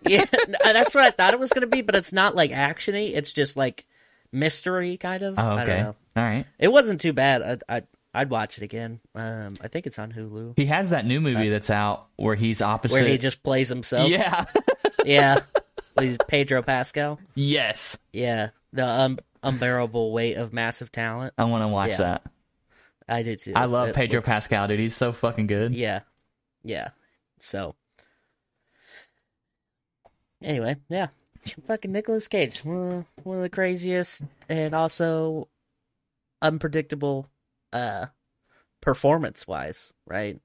[0.06, 0.26] Yeah,
[0.64, 3.16] that's what I thought it was going to be, but it's not like actiony.
[3.16, 3.88] It's just like
[4.32, 5.40] mystery kind of.
[5.40, 5.96] Oh, I don't okay, know.
[6.16, 6.46] all right.
[6.60, 7.42] It wasn't too bad.
[7.42, 9.00] I'd, I'd I'd watch it again.
[9.16, 12.62] Um, I think it's on Hulu He has that new movie that's out where he's
[12.62, 12.94] opposite.
[13.02, 14.12] where he just plays himself.
[14.12, 14.46] yeah,
[15.06, 15.40] yeah.
[16.00, 17.20] He's Pedro Pascal.
[17.36, 17.98] yes.
[18.12, 21.34] Yeah, the um, unbearable weight of massive talent.
[21.38, 21.98] I want to watch Yeah.
[21.98, 22.24] that.
[23.08, 23.54] I did too.
[23.56, 24.80] I love It Pedro looks- Pascal, dude.
[24.80, 25.76] He's so fucking good.
[25.76, 26.02] Yeah,
[26.64, 26.90] yeah.
[27.40, 27.76] So
[30.42, 31.08] anyway, yeah,
[31.68, 35.48] fucking Nicolas Cage, one of, one of the craziest and also
[36.42, 37.28] unpredictable
[37.72, 38.08] uh
[38.82, 40.40] performance wise, right?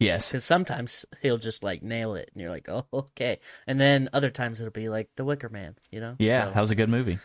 [0.00, 0.28] Yes.
[0.30, 3.40] Because sometimes he'll just like nail it, and you're like, oh, okay.
[3.66, 6.14] And then other times it'll be like The Wicker Man, you know?
[6.18, 7.18] Yeah, So- that was a good movie.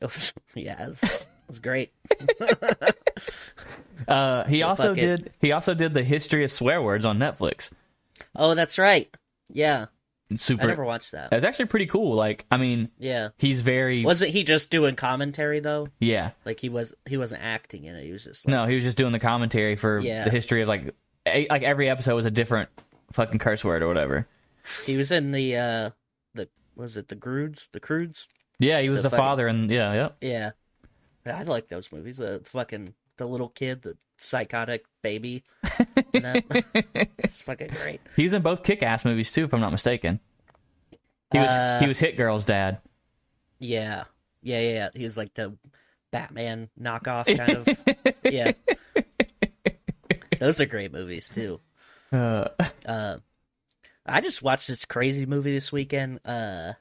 [0.54, 1.92] yeah, it's, it's great.
[4.06, 5.00] Uh, he So also fuck it.
[5.00, 5.32] did.
[5.40, 7.70] He also did the history of swear words on Netflix.
[8.36, 9.12] Oh, that's right.
[9.50, 9.86] Yeah,
[10.36, 10.62] super.
[10.62, 11.32] I never watched that.
[11.32, 12.14] It's actually pretty cool.
[12.14, 13.30] Like, I mean, Yeah.
[13.38, 15.88] he's very Wasn't he just doing commentary though?
[15.98, 16.30] yeah.
[16.44, 18.04] Like he was he wasn't acting in it.
[18.04, 20.24] He was just like, No, he was just doing the commentary for Yeah.
[20.24, 20.94] the history of like
[21.26, 22.68] like every episode was a different
[23.12, 24.26] fucking curse word or whatever.
[24.86, 25.90] he was in the uh
[26.34, 27.68] the was it the Grudes?
[27.72, 28.28] The Croods?
[28.58, 30.50] Yeah, he was The the, father, and yeah, yeah.
[31.24, 31.38] Yeah.
[31.38, 32.16] I like those movies.
[32.16, 35.44] The fucking the little kid, the psychotic baby.
[36.12, 38.00] it's fucking great.
[38.16, 40.20] He's in both kick-ass movies too, if I'm not mistaken.
[41.32, 42.80] He was Uh, he was Hit Girl's dad.
[43.58, 44.04] Yeah.
[44.42, 44.88] Yeah, yeah, yeah.
[44.94, 45.56] He was like the
[46.10, 47.68] Batman knockoff kind of.
[48.32, 48.52] yeah.
[50.40, 51.60] Those are great movies too.
[52.12, 52.48] Uh,
[52.86, 53.18] Uh
[54.06, 56.72] I just watched this crazy movie this weekend uh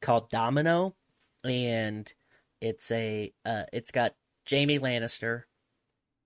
[0.00, 0.94] called Domino
[1.42, 2.12] and
[2.60, 4.14] it's a uh it's got
[4.46, 5.42] Jamie Lannister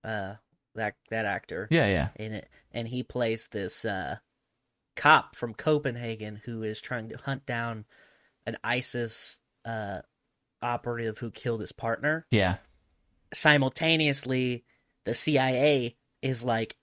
[0.03, 0.35] uh
[0.75, 2.09] that that actor yeah, yeah.
[2.15, 4.17] in it and he plays this uh
[4.95, 7.85] cop from Copenhagen who is trying to hunt down
[8.45, 10.01] an ISIS uh
[10.61, 12.57] operative who killed his partner Yeah.
[13.33, 14.65] simultaneously
[15.05, 16.75] the CIA is like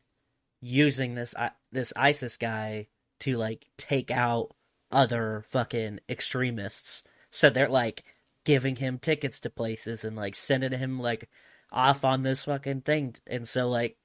[0.61, 1.35] using this
[1.73, 2.87] this ISIS guy
[3.21, 4.55] to like take out
[4.93, 7.03] other fucking extremists.
[7.31, 8.05] So they're like
[8.45, 11.29] giving him tickets to places and like sending him like
[11.73, 13.15] off on this fucking thing.
[13.27, 13.97] And so like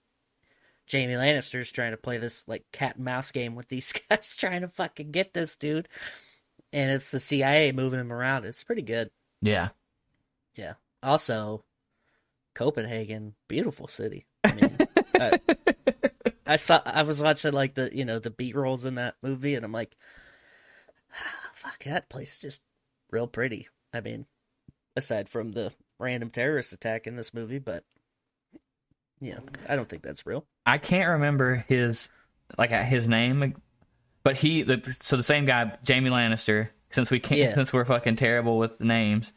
[0.88, 4.62] Jamie Lannister's trying to play this like cat and mouse game with these guys trying
[4.62, 5.90] to fucking get this dude.
[6.72, 8.46] And it's the CIA moving him around.
[8.46, 9.10] It's pretty good.
[9.42, 9.70] Yeah.
[10.56, 10.74] Yeah.
[11.02, 11.64] Also,
[12.54, 14.26] Copenhagen, beautiful city.
[14.44, 14.78] I mean,
[15.22, 15.40] I,
[16.46, 16.82] I saw.
[16.86, 19.72] I was watching like the you know the beat rolls in that movie, and I'm
[19.72, 19.96] like,
[21.14, 22.62] ah, fuck, that place is just
[23.12, 23.68] real pretty.
[23.94, 24.26] I mean,
[24.96, 27.84] aside from the random terrorist attack in this movie, but
[29.34, 30.46] know, I don't think that's real.
[30.66, 32.10] I can't remember his
[32.58, 33.56] like uh, his name,
[34.24, 36.70] but he the, so the same guy Jamie Lannister.
[36.92, 37.54] Since we can't, Yeah.
[37.56, 39.34] since we're fucking terrible with names,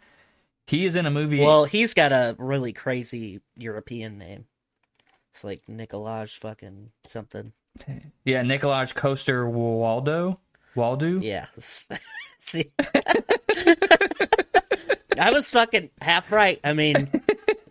[0.66, 1.40] he is in a movie.
[1.40, 4.44] Well, he's got a really crazy European name.
[5.32, 7.52] It's like Nikolaj fucking something.
[8.24, 10.40] yeah, Nicolaj Coaster Waldo.
[10.76, 11.22] Waldau.
[11.22, 11.46] Yeah.
[12.38, 12.70] See,
[15.18, 16.60] I was fucking half right.
[16.62, 17.10] I mean,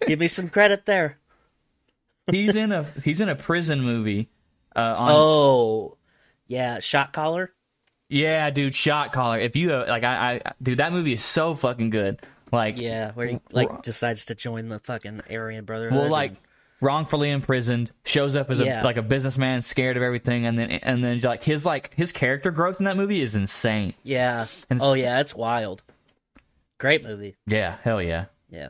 [0.05, 1.17] give me some credit there.
[2.29, 4.29] he's in a he's in a prison movie.
[4.75, 5.97] Uh, on Oh,
[6.47, 7.51] yeah, Shot Caller.
[8.09, 9.39] yeah, dude, Shot Caller.
[9.39, 12.19] If you uh, like, I, I dude, that movie is so fucking good.
[12.51, 15.93] Like, Yeah, where he like decides to join the fucking Aryan Brotherhood.
[15.95, 16.33] well, and- like
[16.81, 21.03] wrongfully imprisoned, shows up as a like a businessman, scared of everything, and then and
[21.03, 23.93] then like his like his character growth in that movie is insane.
[24.03, 24.47] yeah.
[24.69, 25.83] and- Oh yeah, it's wild.
[26.79, 27.35] Great movie.
[27.47, 28.25] Yeah, hell yeah.
[28.49, 28.69] Yeah.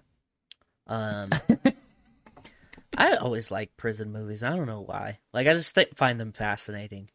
[0.87, 1.29] Um,
[2.97, 4.41] I always like prison movies.
[4.43, 5.19] I don't know why.
[5.33, 7.09] Like I just th- find them fascinating.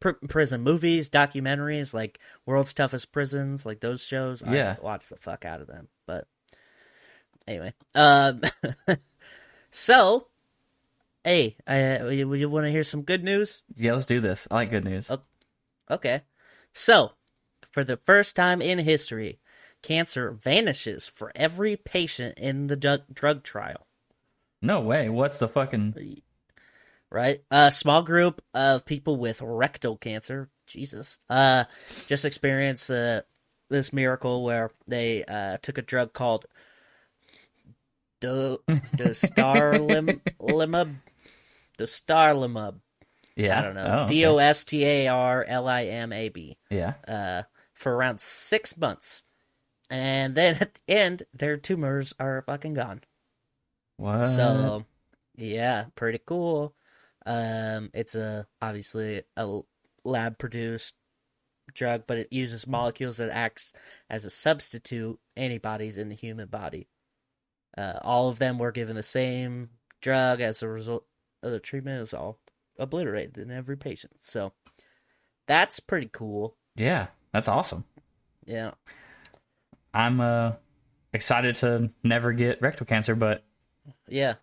[0.00, 4.42] Pr- prison movies, documentaries, like World's Toughest Prisons, like those shows.
[4.48, 4.76] Yeah.
[4.78, 5.88] I watch the fuck out of them.
[6.06, 6.26] But
[7.48, 8.42] anyway, um,
[9.70, 10.28] so
[11.26, 13.64] hey, uh, you, you want to hear some good news?
[13.74, 14.46] Yeah, let's do this.
[14.48, 15.10] I like good news.
[15.10, 15.22] Oh.
[15.90, 16.22] Okay.
[16.72, 17.12] So,
[17.72, 19.40] for the first time in history,
[19.82, 23.88] cancer vanishes for every patient in the drug, drug trial,
[24.62, 25.08] No way.
[25.08, 26.22] What's the fucking?
[27.10, 27.42] right?
[27.50, 31.64] A small group of people with rectal cancer, Jesus, uh,
[32.06, 33.22] just experienced uh,
[33.68, 36.46] this miracle where they uh, took a drug called
[38.20, 40.20] the dostarlimab,
[41.78, 42.80] dostarlimab.
[43.36, 44.04] Yeah, I don't know.
[44.04, 44.08] Oh.
[44.08, 46.56] D O S T A R L I M A B.
[46.70, 46.94] Yeah.
[47.06, 47.42] uh,
[47.74, 49.22] for around six months.
[49.90, 53.02] And then at the end, their tumors are fucking gone.
[53.98, 54.28] What?
[54.30, 54.84] So,
[55.36, 56.74] yeah, pretty cool.
[57.24, 59.60] Um, it's a obviously a
[60.04, 60.94] lab produced
[61.74, 63.72] drug, but it uses molecules that acts
[64.08, 66.88] as a substitute antibodies in the human body.
[67.76, 71.04] Uh, all of them were given the same drug as a result
[71.50, 72.38] the treatment is all
[72.78, 74.12] obliterated in every patient.
[74.20, 74.52] So
[75.46, 76.56] that's pretty cool.
[76.74, 77.84] yeah, that's awesome.
[78.44, 78.72] Yeah.
[79.94, 80.52] I'm uh
[81.12, 83.44] excited to never get rectal cancer, but
[84.08, 84.34] Yeah.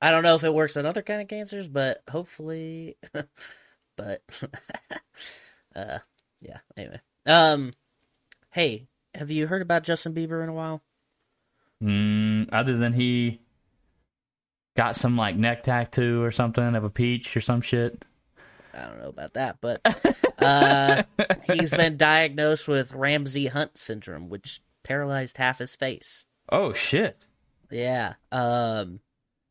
[0.00, 2.96] I don't know if it works on other kind of cancers, but hopefully
[3.96, 4.22] but
[5.76, 5.98] uh
[6.40, 7.00] yeah, anyway.
[7.26, 7.74] Um
[8.50, 10.82] hey, have you heard about Justin Bieber in a while?
[11.82, 13.40] mm, other than he
[14.76, 18.04] got some like neck tattoo or something of a peach or some shit.
[18.74, 19.80] I don't know about that, but
[20.38, 21.02] uh
[21.52, 26.24] he's been diagnosed with Ramsay Hunt syndrome, which paralyzed half his face.
[26.48, 27.26] Oh shit.
[27.70, 28.14] Yeah.
[28.30, 29.00] Um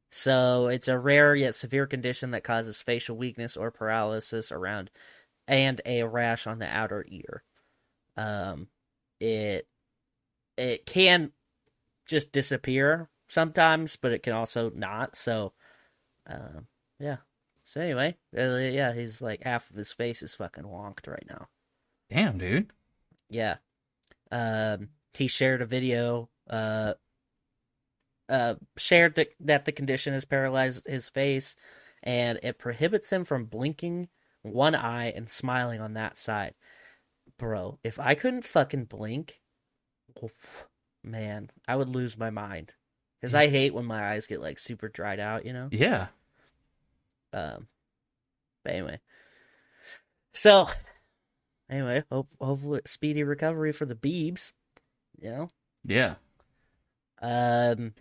[0.09, 4.91] so it's a rare yet severe condition that causes facial weakness or paralysis around
[5.47, 7.43] and a rash on the outer ear.
[8.17, 8.67] Um,
[9.19, 9.67] it
[10.57, 11.31] it can
[12.05, 15.15] just disappear sometimes, but it can also not.
[15.15, 15.53] So,
[16.27, 16.67] um,
[16.99, 17.17] yeah.
[17.63, 21.47] So anyway, uh, yeah, he's like half of his face is fucking wonked right now.
[22.09, 22.73] Damn, dude.
[23.29, 23.55] Yeah.
[24.31, 26.29] Um, he shared a video.
[26.49, 26.95] Uh,
[28.27, 31.55] uh, shared that that the condition has paralyzed his face,
[32.03, 34.09] and it prohibits him from blinking
[34.41, 36.55] one eye and smiling on that side.
[37.37, 39.39] Bro, if I couldn't fucking blink,
[40.21, 40.65] oof,
[41.03, 42.73] man, I would lose my mind.
[43.21, 45.69] Because I hate when my eyes get like super dried out, you know.
[45.71, 46.07] Yeah.
[47.31, 47.67] Um,
[48.63, 48.99] but anyway,
[50.33, 50.67] so
[51.69, 54.53] anyway, hope hopefully speedy recovery for the Beebs.
[55.21, 55.49] You know.
[55.85, 56.15] Yeah.
[57.21, 57.93] Um,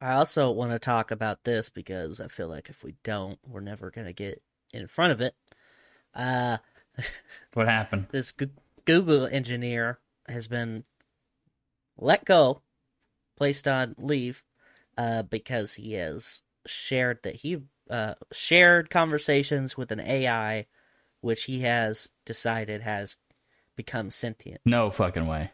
[0.00, 3.60] I also want to talk about this because I feel like if we don't, we're
[3.60, 5.34] never gonna get in front of it.
[6.14, 6.58] Uh,
[7.54, 8.06] What happened?
[8.10, 8.50] this G-
[8.84, 10.84] Google engineer has been
[11.96, 12.60] let go,
[13.36, 14.44] placed on leave,
[14.98, 20.66] uh, because he has shared that he uh, shared conversations with an AI,
[21.20, 23.16] which he has decided has
[23.76, 24.60] become sentient.
[24.66, 25.52] No fucking way.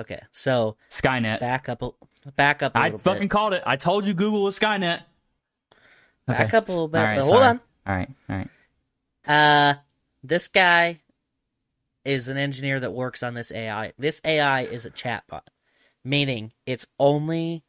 [0.00, 1.40] Okay, so Skynet.
[1.40, 1.82] back up,
[2.36, 3.30] back up a I fucking bit.
[3.30, 3.62] called it.
[3.66, 5.02] I told you Google was Skynet.
[6.26, 6.98] Back up a little bit.
[6.98, 7.44] Right, Hold sorry.
[7.44, 7.60] on.
[7.86, 8.08] All right.
[8.28, 8.48] All right.
[9.26, 9.74] Uh,
[10.22, 11.00] this guy
[12.04, 13.92] is an engineer that works on this AI.
[13.98, 15.42] This AI is a chatbot,
[16.04, 17.64] meaning its only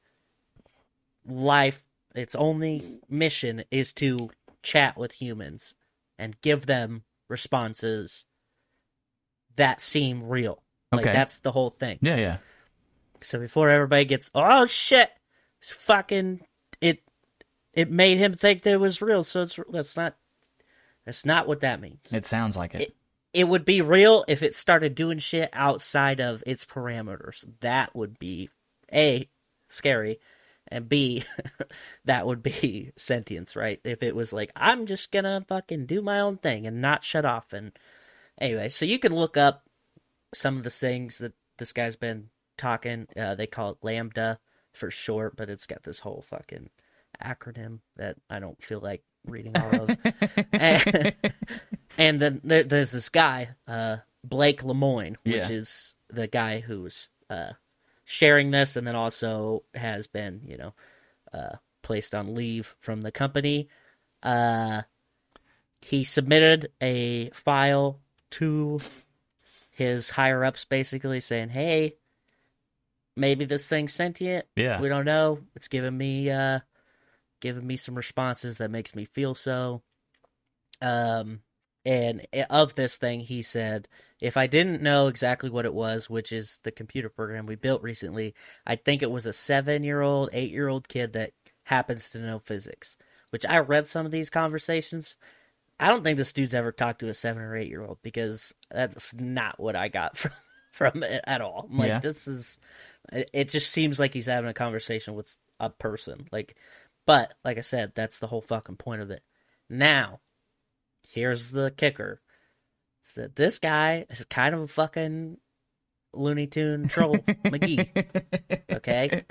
[1.30, 1.84] life,
[2.16, 4.30] its only mission is to
[4.64, 5.76] chat with humans
[6.18, 8.26] and give them responses
[9.56, 10.64] that seem real.
[10.92, 11.14] Like Okay.
[11.14, 12.00] that's the whole thing.
[12.02, 12.38] Yeah, yeah.
[13.22, 15.12] So before everybody gets, oh shit,
[15.62, 16.42] it's fucking
[16.82, 17.04] it,
[17.74, 19.24] it made him think that it was real.
[19.24, 20.16] So it's that's not,
[21.06, 22.12] that's not what that means.
[22.12, 22.82] It sounds like it.
[22.82, 22.96] It-
[23.32, 27.46] It would be real if it started doing shit outside of its parameters.
[27.60, 28.50] That would be
[28.92, 29.30] a
[29.70, 30.20] scary,
[30.70, 31.24] and b
[32.06, 33.80] that would be sentience, right?
[33.84, 37.26] If it was like I'm just gonna fucking do my own thing and not shut
[37.26, 37.52] off.
[37.54, 37.72] And
[38.40, 39.64] anyway, so you can look up
[40.34, 43.08] some of the things that this guy's been talking.
[43.18, 44.38] Uh, they call it LaMDA
[44.74, 46.70] for short, but it's got this whole fucking
[47.24, 49.98] acronym that I don't feel like reading all of.
[50.54, 51.14] and,
[51.98, 55.50] and then there, there's this guy, uh, Blake Lemoine, which Yeah.
[55.50, 57.54] is the guy who's uh,
[58.12, 60.74] sharing this, and then also has been, you know,
[61.32, 63.70] uh, placed on leave from the company.
[64.24, 64.82] Uh,
[65.80, 68.00] he submitted a file
[68.32, 68.80] to
[69.70, 71.98] his higher ups, basically saying, "Hey,
[73.16, 74.48] maybe this thing's sentient.
[74.56, 74.82] Yeah.
[74.82, 75.42] We don't know.
[75.56, 76.62] It's giving me uh
[77.42, 79.84] giving me some responses that makes me feel so.
[80.82, 81.42] Um
[81.86, 83.88] and eh, of this thing he said,
[84.20, 87.82] if I didn't know exactly what it was, which is the computer program we built
[87.82, 88.34] recently,
[88.66, 91.32] I'd think it was a 7-year-old, 8-year-old kid that
[91.64, 92.98] happens to know physics.
[93.30, 95.16] Which I read some of these conversations.
[95.80, 99.60] I don't think this dude's ever talked to a 7 or 8-year-old because that's not
[99.60, 100.32] what I got from
[100.72, 101.68] from it at all.
[101.70, 102.00] I'm like Yeah.
[102.00, 102.60] this is
[103.12, 106.28] it, it just seems like he's having a conversation with a person.
[106.32, 106.56] Like,
[107.06, 109.24] but like I said, that's the whole fucking point of it.
[109.70, 110.20] Now,
[111.10, 112.22] here's the kicker:
[113.02, 115.38] it's that this guy is kind of a fucking
[116.14, 117.88] Looney Tune troll McGee.
[118.72, 119.24] Okay,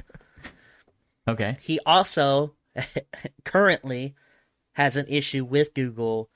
[1.28, 1.56] Okay.
[1.60, 2.54] he also
[3.44, 4.14] currently
[4.74, 6.30] has an issue with Google,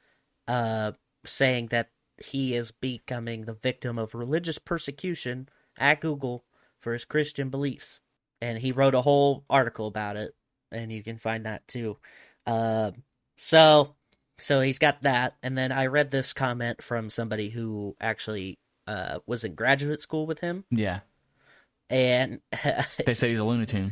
[0.49, 0.93] uh,
[1.25, 1.91] saying that
[2.23, 6.45] he is becoming the victim of religious persecution at Google
[6.81, 8.01] for his Christian beliefs.
[8.41, 10.35] And he wrote a whole article about it,
[10.73, 11.97] and you can find that too.
[12.45, 12.91] Uh,
[13.37, 13.95] so,
[14.39, 19.19] so he's got that, and then I read this comment from somebody who actually uh,
[19.27, 21.01] was in graduate school with him, Yeah.
[21.91, 22.41] and
[23.07, 23.85] They say he's a lunatic.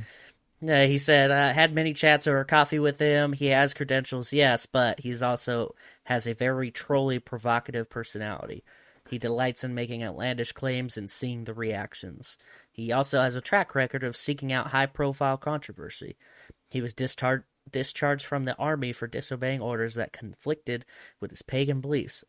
[0.62, 3.32] Yeah, he said, uh, had many chats over coffee with him.
[3.32, 5.74] He has credentials, yes, but he's also
[6.04, 8.62] has a very trolly, provocative personality.
[9.08, 12.36] He delights in making outlandish claims and seeing the reactions.
[12.70, 16.16] He also has a track record of seeking out high profile controversy.
[16.68, 20.84] He was dischar- discharged from the army for disobeying orders that conflicted
[21.20, 22.24] with his pagan beliefs.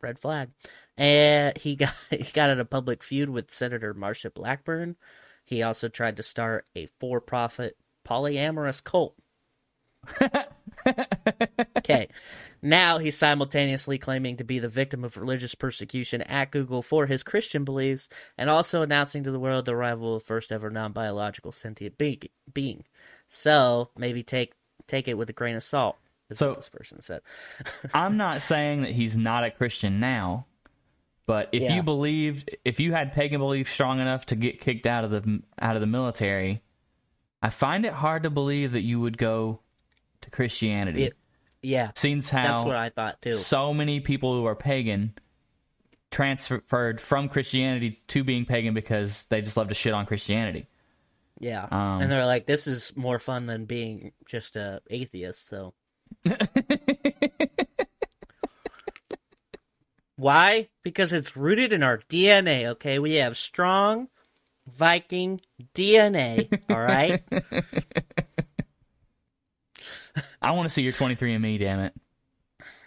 [0.00, 0.50] Red flag.
[0.96, 4.96] And he got he got in a public feud with Senator Marsha Blackburn.
[5.44, 9.16] He also tried to start a for profit polyamorous cult.
[11.78, 12.08] okay.
[12.62, 17.22] Now he's simultaneously claiming to be the victim of religious persecution at Google for his
[17.22, 20.92] Christian beliefs and also announcing to the world the arrival of the first ever non
[20.92, 22.84] biological sentient being.
[23.28, 24.52] So maybe take
[24.88, 25.96] take it with a grain of salt,
[26.30, 27.20] is So- what this person said.
[27.94, 30.46] I'm not saying that he's not a Christian now,
[31.26, 31.74] But if Yeah.
[31.76, 35.42] you believed, if you had pagan belief strong enough to get kicked out of the
[35.60, 36.62] out of the military,
[37.42, 39.60] I find it hard to believe that you would go
[40.22, 41.04] to Christianity.
[41.04, 41.16] It-
[41.60, 43.34] yeah, Seems how that's what I thought too.
[43.34, 45.12] so many people who are pagan
[46.10, 50.66] transferred from Christianity to being pagan because they just love to shit on Christianity.
[51.40, 55.46] Yeah, Um, and they're like, this is more fun than being just a atheist.
[55.46, 55.74] So
[60.16, 60.68] why?
[60.82, 62.66] Because it's rooted in our DNA.
[62.70, 64.08] Okay, we have strong
[64.66, 65.40] Viking
[65.74, 66.48] DNA.
[66.68, 67.22] All right.
[70.42, 71.94] I want to see your 23andMe, damn it.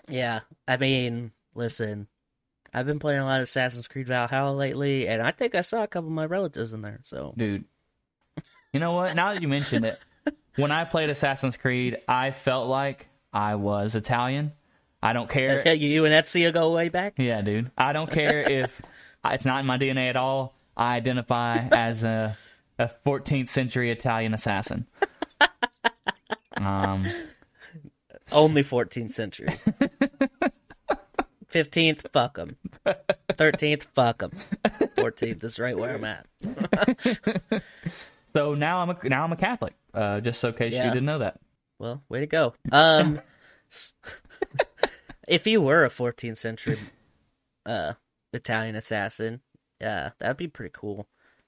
[0.07, 2.07] Yeah, I mean, listen,
[2.73, 5.83] I've been playing a lot of Assassin's Creed Valhalla lately, and I think I saw
[5.83, 6.99] a couple of my relatives in there.
[7.03, 7.65] So Dude.
[8.73, 9.15] You know what?
[9.15, 9.99] Now that you mentioned it,
[10.55, 14.53] when I played Assassin's Creed, I felt like I was Italian.
[15.03, 15.67] I don't care.
[15.73, 17.15] you, you and Ezio go way back.
[17.17, 17.71] Yeah, dude.
[17.77, 18.81] I don't care if
[19.25, 20.53] it's not in my DNA at all.
[20.77, 22.37] I identify as a
[22.79, 24.87] a 14th century Italian assassin.
[26.57, 27.07] Um,
[28.31, 29.49] Only 14th century.
[31.51, 32.55] 15th, fuck them.
[32.85, 34.31] 13th, fuck them.
[34.95, 36.25] 14th is right where I'm at.
[38.33, 39.73] so now I'm a now I'm a Catholic.
[39.93, 41.39] Uh, just so in case you didn't know that.
[41.79, 42.53] Well, way to go.
[42.71, 43.21] Um,
[45.27, 46.77] if you were a 14th century
[47.65, 47.93] uh,
[48.33, 49.41] Italian assassin,
[49.83, 51.07] uh, that'd be pretty cool.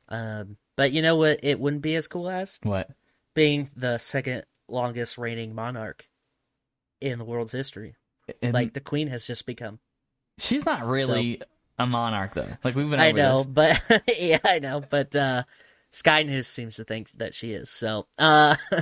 [0.09, 1.39] Um, but you know what?
[1.43, 2.89] It wouldn't be as cool as What?
[3.34, 6.07] being the second longest reigning monarch
[7.01, 7.95] in the world's history.
[8.41, 9.79] And Like the queen has just become.
[10.39, 11.41] she's not really
[11.77, 12.47] a monarch though.
[12.63, 12.99] Like we've been.
[12.99, 13.45] I know, this.
[13.88, 15.43] but yeah, I know, but uh,
[15.93, 17.69] Sky News seems to think that she is.
[17.69, 18.55] So, uh,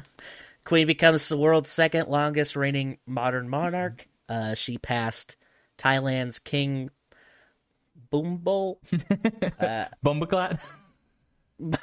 [0.64, 4.08] Queen becomes the world's second longest reigning modern monarch.
[4.30, 5.36] Uh, she passed
[5.78, 6.90] Thailand's King
[8.10, 8.80] Bumbo.
[10.06, 10.66] Bumbaclat.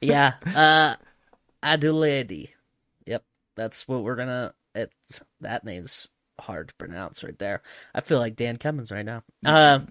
[0.00, 0.94] yeah, uh,
[1.64, 2.50] Aduledi.
[3.06, 3.24] Yep,
[3.56, 4.54] that's what we're gonna.
[4.76, 4.92] It
[5.40, 6.08] that name's
[6.38, 7.62] hard to pronounce right there.
[7.92, 9.24] I feel like Dan Cummins right now.
[9.44, 9.88] Um,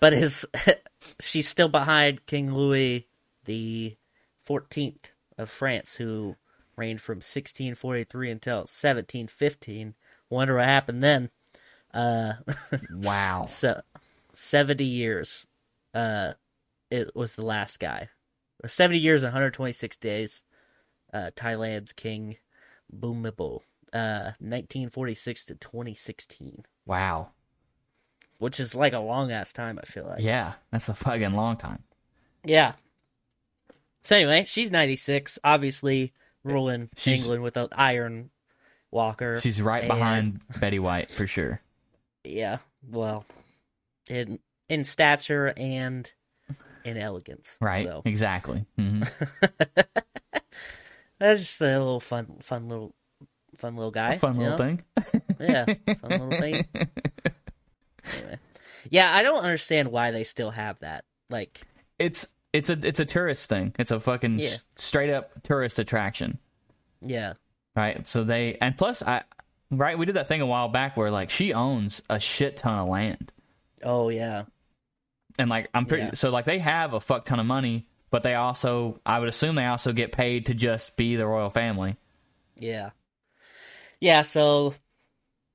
[0.00, 0.46] but his
[1.20, 3.06] she's still behind King Louis
[3.44, 3.96] the
[4.42, 6.36] Fourteenth of France, who
[6.76, 9.94] reigned from 1643 until 1715.
[10.30, 11.30] Wonder what happened then.
[11.94, 12.34] Uh,
[12.92, 13.46] Wow.
[13.48, 13.80] so
[14.34, 15.46] 70 years.
[15.94, 16.32] Uh,
[16.90, 18.08] it was the last guy.
[18.66, 20.42] 70 years and 126 days.
[21.12, 22.36] Uh, Thailand's King
[22.94, 23.60] Bhumibol.
[23.92, 27.30] Uh, 1946 to 2016, Wow.
[28.38, 29.78] Which is like a long ass time.
[29.82, 30.20] I feel like.
[30.22, 31.82] Yeah, that's a fucking long time.
[32.44, 32.72] Yeah.
[34.02, 36.12] So anyway, she's 96, obviously
[36.44, 38.30] ruling She's- England with an Iron
[38.92, 39.40] Walker.
[39.40, 41.60] She's right and- behind Betty White for sure.
[42.22, 42.58] Yeah,
[42.88, 43.24] well,
[44.08, 46.10] in in stature and
[46.84, 47.56] in elegance.
[47.60, 47.86] Right.
[47.86, 48.64] So Exactly.
[48.76, 49.02] hmm
[51.18, 52.94] that's just a little fun, fun little,
[53.58, 54.18] fun little guy.
[54.18, 54.56] Fun little know?
[54.56, 54.82] thing.
[55.40, 56.66] Yeah, fun little thing.
[58.14, 58.38] Anyway.
[58.90, 61.04] Yeah, I don't understand why they still have that.
[61.30, 61.60] Like,
[61.98, 63.74] It's it's a it's a tourist thing.
[63.78, 64.46] It's a fucking Yeah.
[64.48, 66.38] s- straight up tourist attraction.
[67.00, 67.34] yeah,
[67.74, 68.06] Right.
[68.08, 69.24] So they and plus I
[69.70, 72.78] right we did that thing a while back where like she owns a shit ton
[72.78, 73.32] of land.
[73.82, 74.44] oh yeah,
[75.38, 76.10] And like I'm pretty Yeah.
[76.14, 79.56] so like they have a fuck ton of money, but they also I would assume
[79.56, 81.96] they also get paid to just be the royal family.
[82.56, 82.90] yeah,
[84.00, 84.22] yeah.
[84.22, 84.74] So,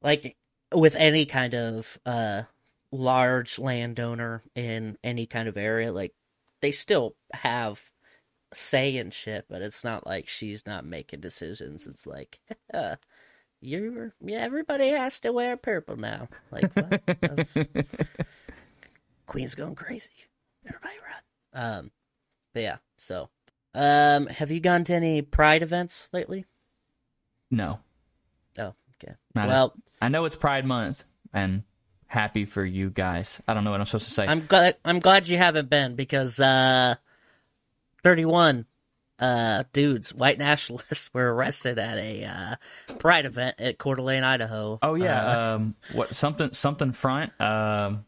[0.04, 0.36] like,
[0.74, 2.44] with any kind of uh
[2.92, 6.14] large landowner in any kind of area, like
[6.62, 7.82] they still have
[8.54, 11.88] say in shit, but it's not like she's not making decisions.
[11.88, 12.40] It's like,
[13.62, 16.28] you're yeah, everybody has to wear purple now.
[16.52, 16.72] Like?
[19.26, 20.10] Queen's going crazy.
[20.66, 21.64] Everybody run.
[21.64, 21.92] Um,
[22.54, 22.78] but yeah.
[22.98, 23.30] So,
[23.74, 26.46] um, have you gone to any Pride events lately?
[27.50, 27.80] No.
[29.04, 29.14] Okay.
[29.36, 31.64] Not well, I know it's Pride month and
[32.08, 33.42] happy for you guys.
[33.48, 34.28] I don't know what I'm supposed to say.
[34.28, 36.96] I'm glad I'm glad you haven't been because uh
[38.04, 38.66] 31
[39.20, 42.56] uh dudes, white nationalists were arrested at a uh
[42.96, 44.80] pride event at Coeur d'Alene, Idaho.
[44.82, 48.06] oh yeah, Uh, um what something something front um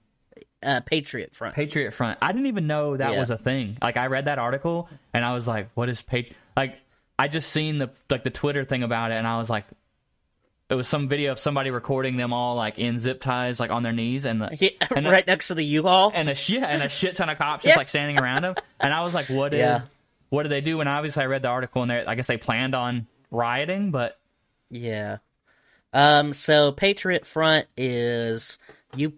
[0.64, 1.56] uh, Patriot Front.
[1.56, 2.18] Patriot Front.
[2.22, 3.20] I didn't even know that Yeah.
[3.20, 3.78] was a thing.
[3.82, 6.78] Like I read that article and I was like, "What is Patriot?" Like
[7.20, 9.66] I just seen the like the Twitter thing about it, and I was like,
[10.74, 13.84] it was some video of somebody recording them all like in zip ties, like on
[13.84, 16.12] their knees, and the, Yeah, and right next to the U-Haul.
[16.14, 17.78] and a shit and a shit ton of cops just Yeah.
[17.80, 18.56] like standing around them.
[18.80, 19.82] And I was like, "What did Yeah.
[20.30, 22.38] what did they do?" And obviously, I read the article and they I guess they
[22.38, 24.20] planned on rioting, but
[24.72, 25.18] Yeah.
[25.94, 28.58] Um, so Patriot Front is
[28.96, 29.14] you.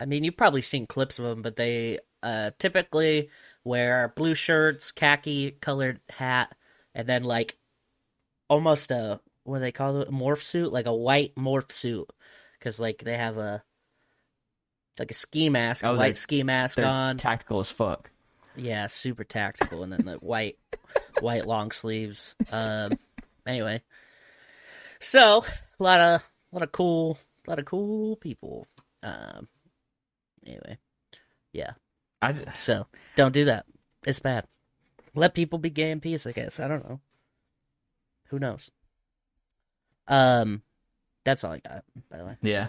[0.00, 3.28] I mean, you've probably seen clips of them, but they uh typically
[3.62, 6.54] wear blue shirts, khaki colored hat,
[6.94, 7.58] and then like
[8.48, 12.08] almost a what do they call it, a morph suit, like a white morph suit,
[12.58, 13.62] because like they have a
[14.98, 17.16] like a ski mask, Oh, a white ski mask on.
[17.16, 18.10] tactical as fuck.
[18.56, 20.58] Yeah, super tactical, and then the white,
[21.20, 22.36] white long sleeves.
[22.52, 22.98] Um,
[23.46, 23.82] anyway,
[25.00, 25.44] so
[25.78, 26.20] a lot of,
[26.52, 28.66] a lot of cool, a lot of cool people.
[29.02, 29.48] Um,
[30.46, 30.78] anyway,
[31.52, 31.72] yeah.
[32.22, 32.86] I So
[33.16, 33.66] don't do that.
[34.06, 34.46] It's bad.
[35.14, 36.26] Let people be gay in peace.
[36.26, 37.00] I guess I don't know.
[38.28, 38.70] Who knows?
[40.08, 40.62] Um,
[41.24, 41.84] that's all I got.
[42.10, 42.68] By the way, yeah.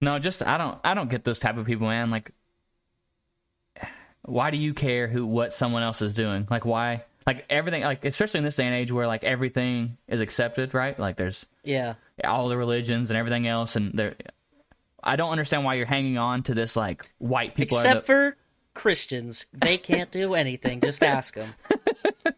[0.00, 2.10] No, just I don't I don't get those type of people, man.
[2.10, 2.32] Like,
[4.22, 6.46] why do you care who what someone else is doing?
[6.50, 7.04] Like, why?
[7.26, 10.98] Like everything, like especially in this day and age where like everything is accepted, right?
[10.98, 14.14] Like there's yeah, all the religions and everything else, and there.
[15.02, 17.78] I don't understand why you're hanging on to this like white people.
[17.78, 18.36] except the, for
[18.74, 20.80] Christians, they can't do anything.
[20.80, 21.54] Just ask them.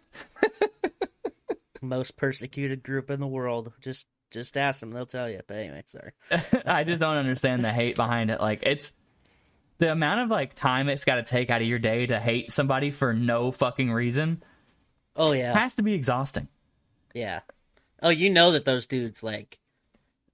[1.86, 3.72] Most persecuted group in the world.
[3.80, 4.90] Just, just ask them.
[4.90, 5.40] They'll tell you.
[5.46, 6.12] But anyway, sorry.
[6.66, 8.40] I just don't understand the hate behind it.
[8.40, 8.92] Like it's
[9.78, 12.50] the amount of like time it's got to take out of your day to hate
[12.50, 14.42] somebody for no fucking reason
[15.14, 16.48] Oh yeah, has to be exhausting.
[17.14, 17.40] yeah.
[18.02, 19.58] Oh, you know that those dudes like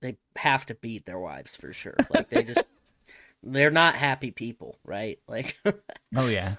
[0.00, 1.96] they have to beat their wives for sure.
[2.10, 2.64] Like they just
[3.42, 5.18] they're not happy people, right?
[5.28, 5.56] Like
[6.16, 6.56] Oh yeah.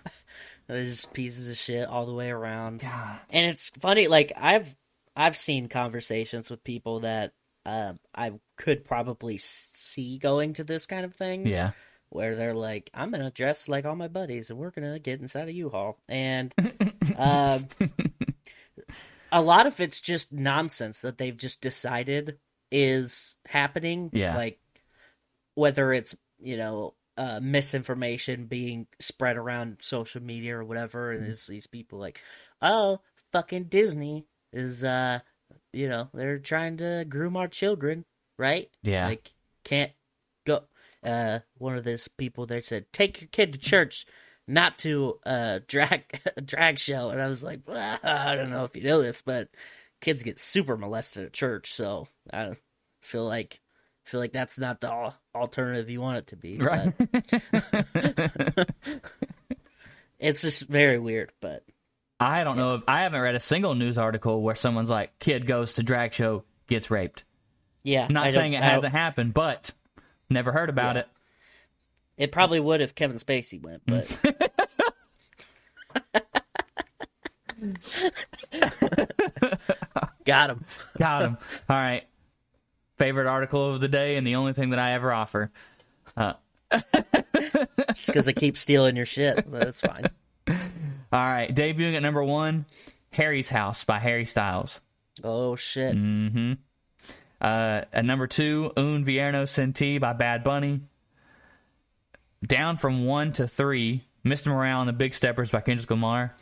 [0.68, 2.84] they're just pieces of shit all the way around.
[3.30, 4.76] And it's funny, like I've
[5.16, 7.34] I've seen conversations with people that
[7.66, 11.48] uh, I could probably see going to this kind of thing.
[11.48, 11.72] Yeah.
[12.10, 15.48] where they're like, I'm gonna dress like all my buddies and we're gonna get inside
[15.48, 15.98] a U-Haul.
[16.08, 16.54] And
[17.18, 17.68] um,
[19.32, 22.38] a lot of it's just nonsense that they've just decided
[22.72, 24.10] is happening.
[24.14, 24.36] Yeah.
[24.36, 24.60] Like
[25.56, 31.48] whether it's, you know, uh, misinformation being spread around social media or whatever, and it's
[31.48, 32.20] these people like,
[32.62, 33.00] oh,
[33.32, 35.20] fucking Disney is, uh,
[35.74, 38.06] you know, they're trying to groom our children,
[38.38, 38.70] right?
[38.84, 39.08] Yeah.
[39.08, 39.34] Like,
[39.64, 39.92] can't
[40.46, 40.64] go.
[41.04, 44.06] Uh, one of those people there said, "Take your kid to church,
[44.48, 48.64] not to uh drag a drag show." And I was like, well, I don't know
[48.64, 49.50] if you know this, but
[50.00, 52.56] kids get super molested at church, so I
[53.02, 53.60] feel like
[54.06, 56.58] feel like that's not the alternative you want it to be.
[56.58, 56.94] Right.
[60.20, 61.64] it's just very weird, but
[62.24, 65.46] I don't know if I haven't read a single news article where someone's like, kid
[65.46, 67.26] goes to drag show, gets raped.
[67.84, 68.06] yeah.
[68.06, 69.72] I'm not I saying it hasn't happened, but
[70.30, 71.08] never heard about it.
[72.18, 74.08] It probably would if Kevin Spacey went, but
[80.26, 80.66] got him.
[80.98, 81.38] Got him.
[81.70, 82.04] All right.
[82.98, 85.52] Favorite article of the day and the only thing that I ever offer.
[86.16, 86.34] Uh,
[86.72, 90.06] Just because I keep stealing your shit, but it's fine.
[91.14, 91.54] All right.
[91.54, 92.66] Debuting at number one,
[93.12, 94.82] Harry's House by Harry Styles.
[95.24, 95.96] Oh shit!
[95.96, 96.58] Mm.
[97.40, 100.82] Uh, at number two, Un Verano Sin Ti by Bad Bunny.
[102.44, 104.48] Down from one to three, Mr.
[104.48, 106.36] Morale and the Big Steppers by Kendrick Lamar.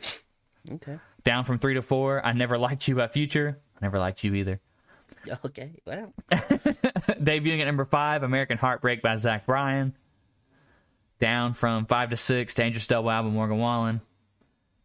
[0.70, 3.58] Okay, Down from three to four, I Never Liked You by Future.
[3.76, 4.58] I never liked you either.
[5.44, 5.72] okay.
[5.86, 9.94] Well, Debuting at number five, American Heartbreak by Zach Bryan.
[11.18, 14.00] Down from five to six, Dangerous Double Album, Morgan Wallen.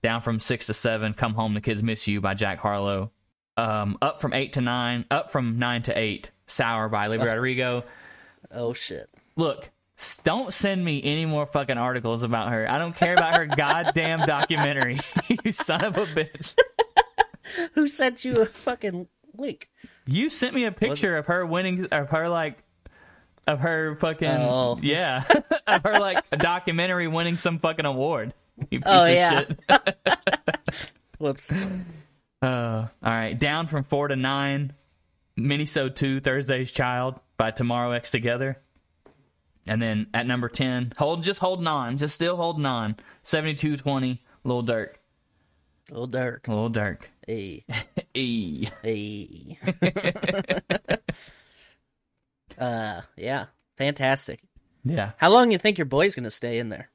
[0.08, 3.12] Down from six to seven, Come Home, The Kids Miss You by Jack Harlow.
[3.58, 7.84] Um, up from eight to nine, up from nine to eight, Sour by Olivia Rodrigo.
[8.50, 9.10] oh shit!
[9.36, 9.70] Look,
[10.24, 12.72] don't send me any more fucking articles about her.
[12.72, 14.98] I don't care about her goddamn documentary.
[15.44, 16.56] you son of a bitch.
[17.74, 19.68] Who sent you a fucking link?
[20.06, 22.64] You sent me a picture of her winning, of her like,
[23.46, 24.80] of her fucking, Oh.
[24.82, 25.26] yeah,
[25.68, 28.34] of her like a documentary winning some fucking award.
[28.72, 29.40] You piece Oh, of yeah.
[29.40, 29.60] shit.
[31.20, 31.52] Whoops.
[32.42, 34.74] Uh, all right, down from four to nine.
[35.40, 38.60] Minisode two Thursday's Child by Tomorrow X Together.
[39.68, 42.96] And then at number ten, hold just holding on, just still holding on.
[43.24, 44.96] Seventy two twenty, Lil Durk,
[45.92, 46.48] Little Dirk.
[46.48, 47.04] Lil Durk.
[47.28, 47.64] E.
[48.14, 48.70] E.
[48.82, 49.58] hey.
[52.58, 53.46] uh, yeah,
[53.78, 54.40] fantastic.
[54.84, 56.90] Yeah, How long you think your boy's gonna stay in there?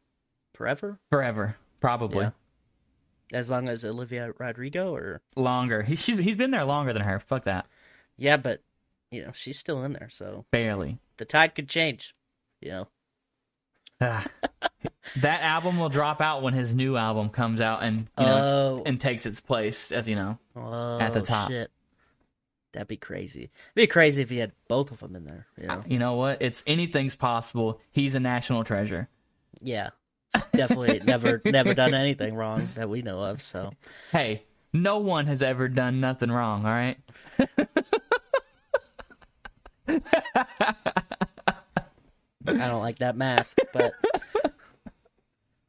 [0.55, 0.99] Forever?
[1.11, 2.31] forever, probably Yeah.
[3.33, 5.83] As long as Olivia Rodrigo, or longer.
[5.83, 7.19] He, she's, he's been there longer than her.
[7.19, 7.67] Fuck that.
[8.19, 8.61] yeah, but
[9.11, 10.99] you know she's still in there, so Barely.
[11.17, 12.15] the tide could change.
[12.61, 12.89] You know.
[15.17, 18.83] That album will drop out when his new album comes out and you know Oh.
[18.87, 21.51] and takes its place as you know Oh, At the oh, top.
[21.51, 21.71] Shit.
[22.73, 23.43] That'd be crazy.
[23.43, 25.47] It'd be crazy if he had both of them in there.
[25.61, 25.83] You know?
[25.87, 26.41] You know what?
[26.41, 27.81] It's anything's possible.
[27.91, 29.09] He's a national treasure.
[29.61, 29.91] Yeah,
[30.35, 33.43] It's definitely never never done anything wrong that we know of.
[33.43, 33.73] So
[34.11, 36.99] Hey, no one has ever done nothing wrong, all right?
[42.47, 43.93] I don't like that math, but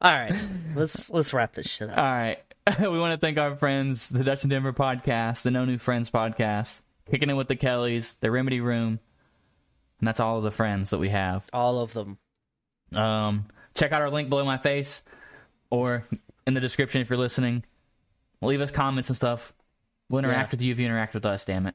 [0.00, 0.34] all right,
[0.74, 1.98] let's let's wrap this shit up.
[1.98, 2.38] All right.
[2.80, 6.10] we want to thank our friends, the Dutch and Denver podcast, the No New Friends
[6.10, 8.98] podcast, Kicking It with the Kellys, the Remedy Room,
[9.98, 11.46] and that's all of the friends that we have.
[11.52, 12.16] All of them.
[12.92, 15.02] Um, check out our link below my face
[15.70, 16.06] or
[16.46, 17.64] in the description if you're listening.
[18.42, 19.54] Leave us comments and stuff.
[20.10, 20.56] We'll interact Yeah.
[20.56, 21.74] with you if you interact with us, damn it.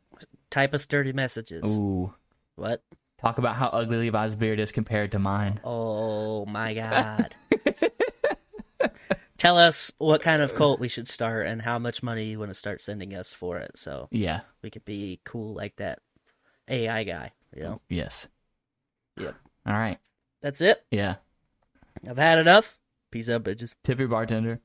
[0.52, 1.64] Type us dirty messages.
[1.66, 2.14] Ooh.
[2.56, 2.84] What?
[3.20, 5.60] Talk about how ugly Levi's beard is compared to mine.
[5.64, 7.36] Oh my god.
[9.38, 12.52] Tell us what kind of cult we should start and how much money you want
[12.52, 14.41] to start sending us for it so Yeah.
[14.62, 16.00] we could be cool like that
[16.68, 17.82] AI guy, you know?
[17.88, 18.28] Yes.
[19.18, 19.36] Yep.
[19.66, 19.97] All right.
[20.41, 20.84] That's it.
[20.91, 21.16] Yeah.
[22.08, 22.78] I've had enough.
[23.12, 23.74] Peace out, bitches.
[23.84, 24.62] Tip your bartender.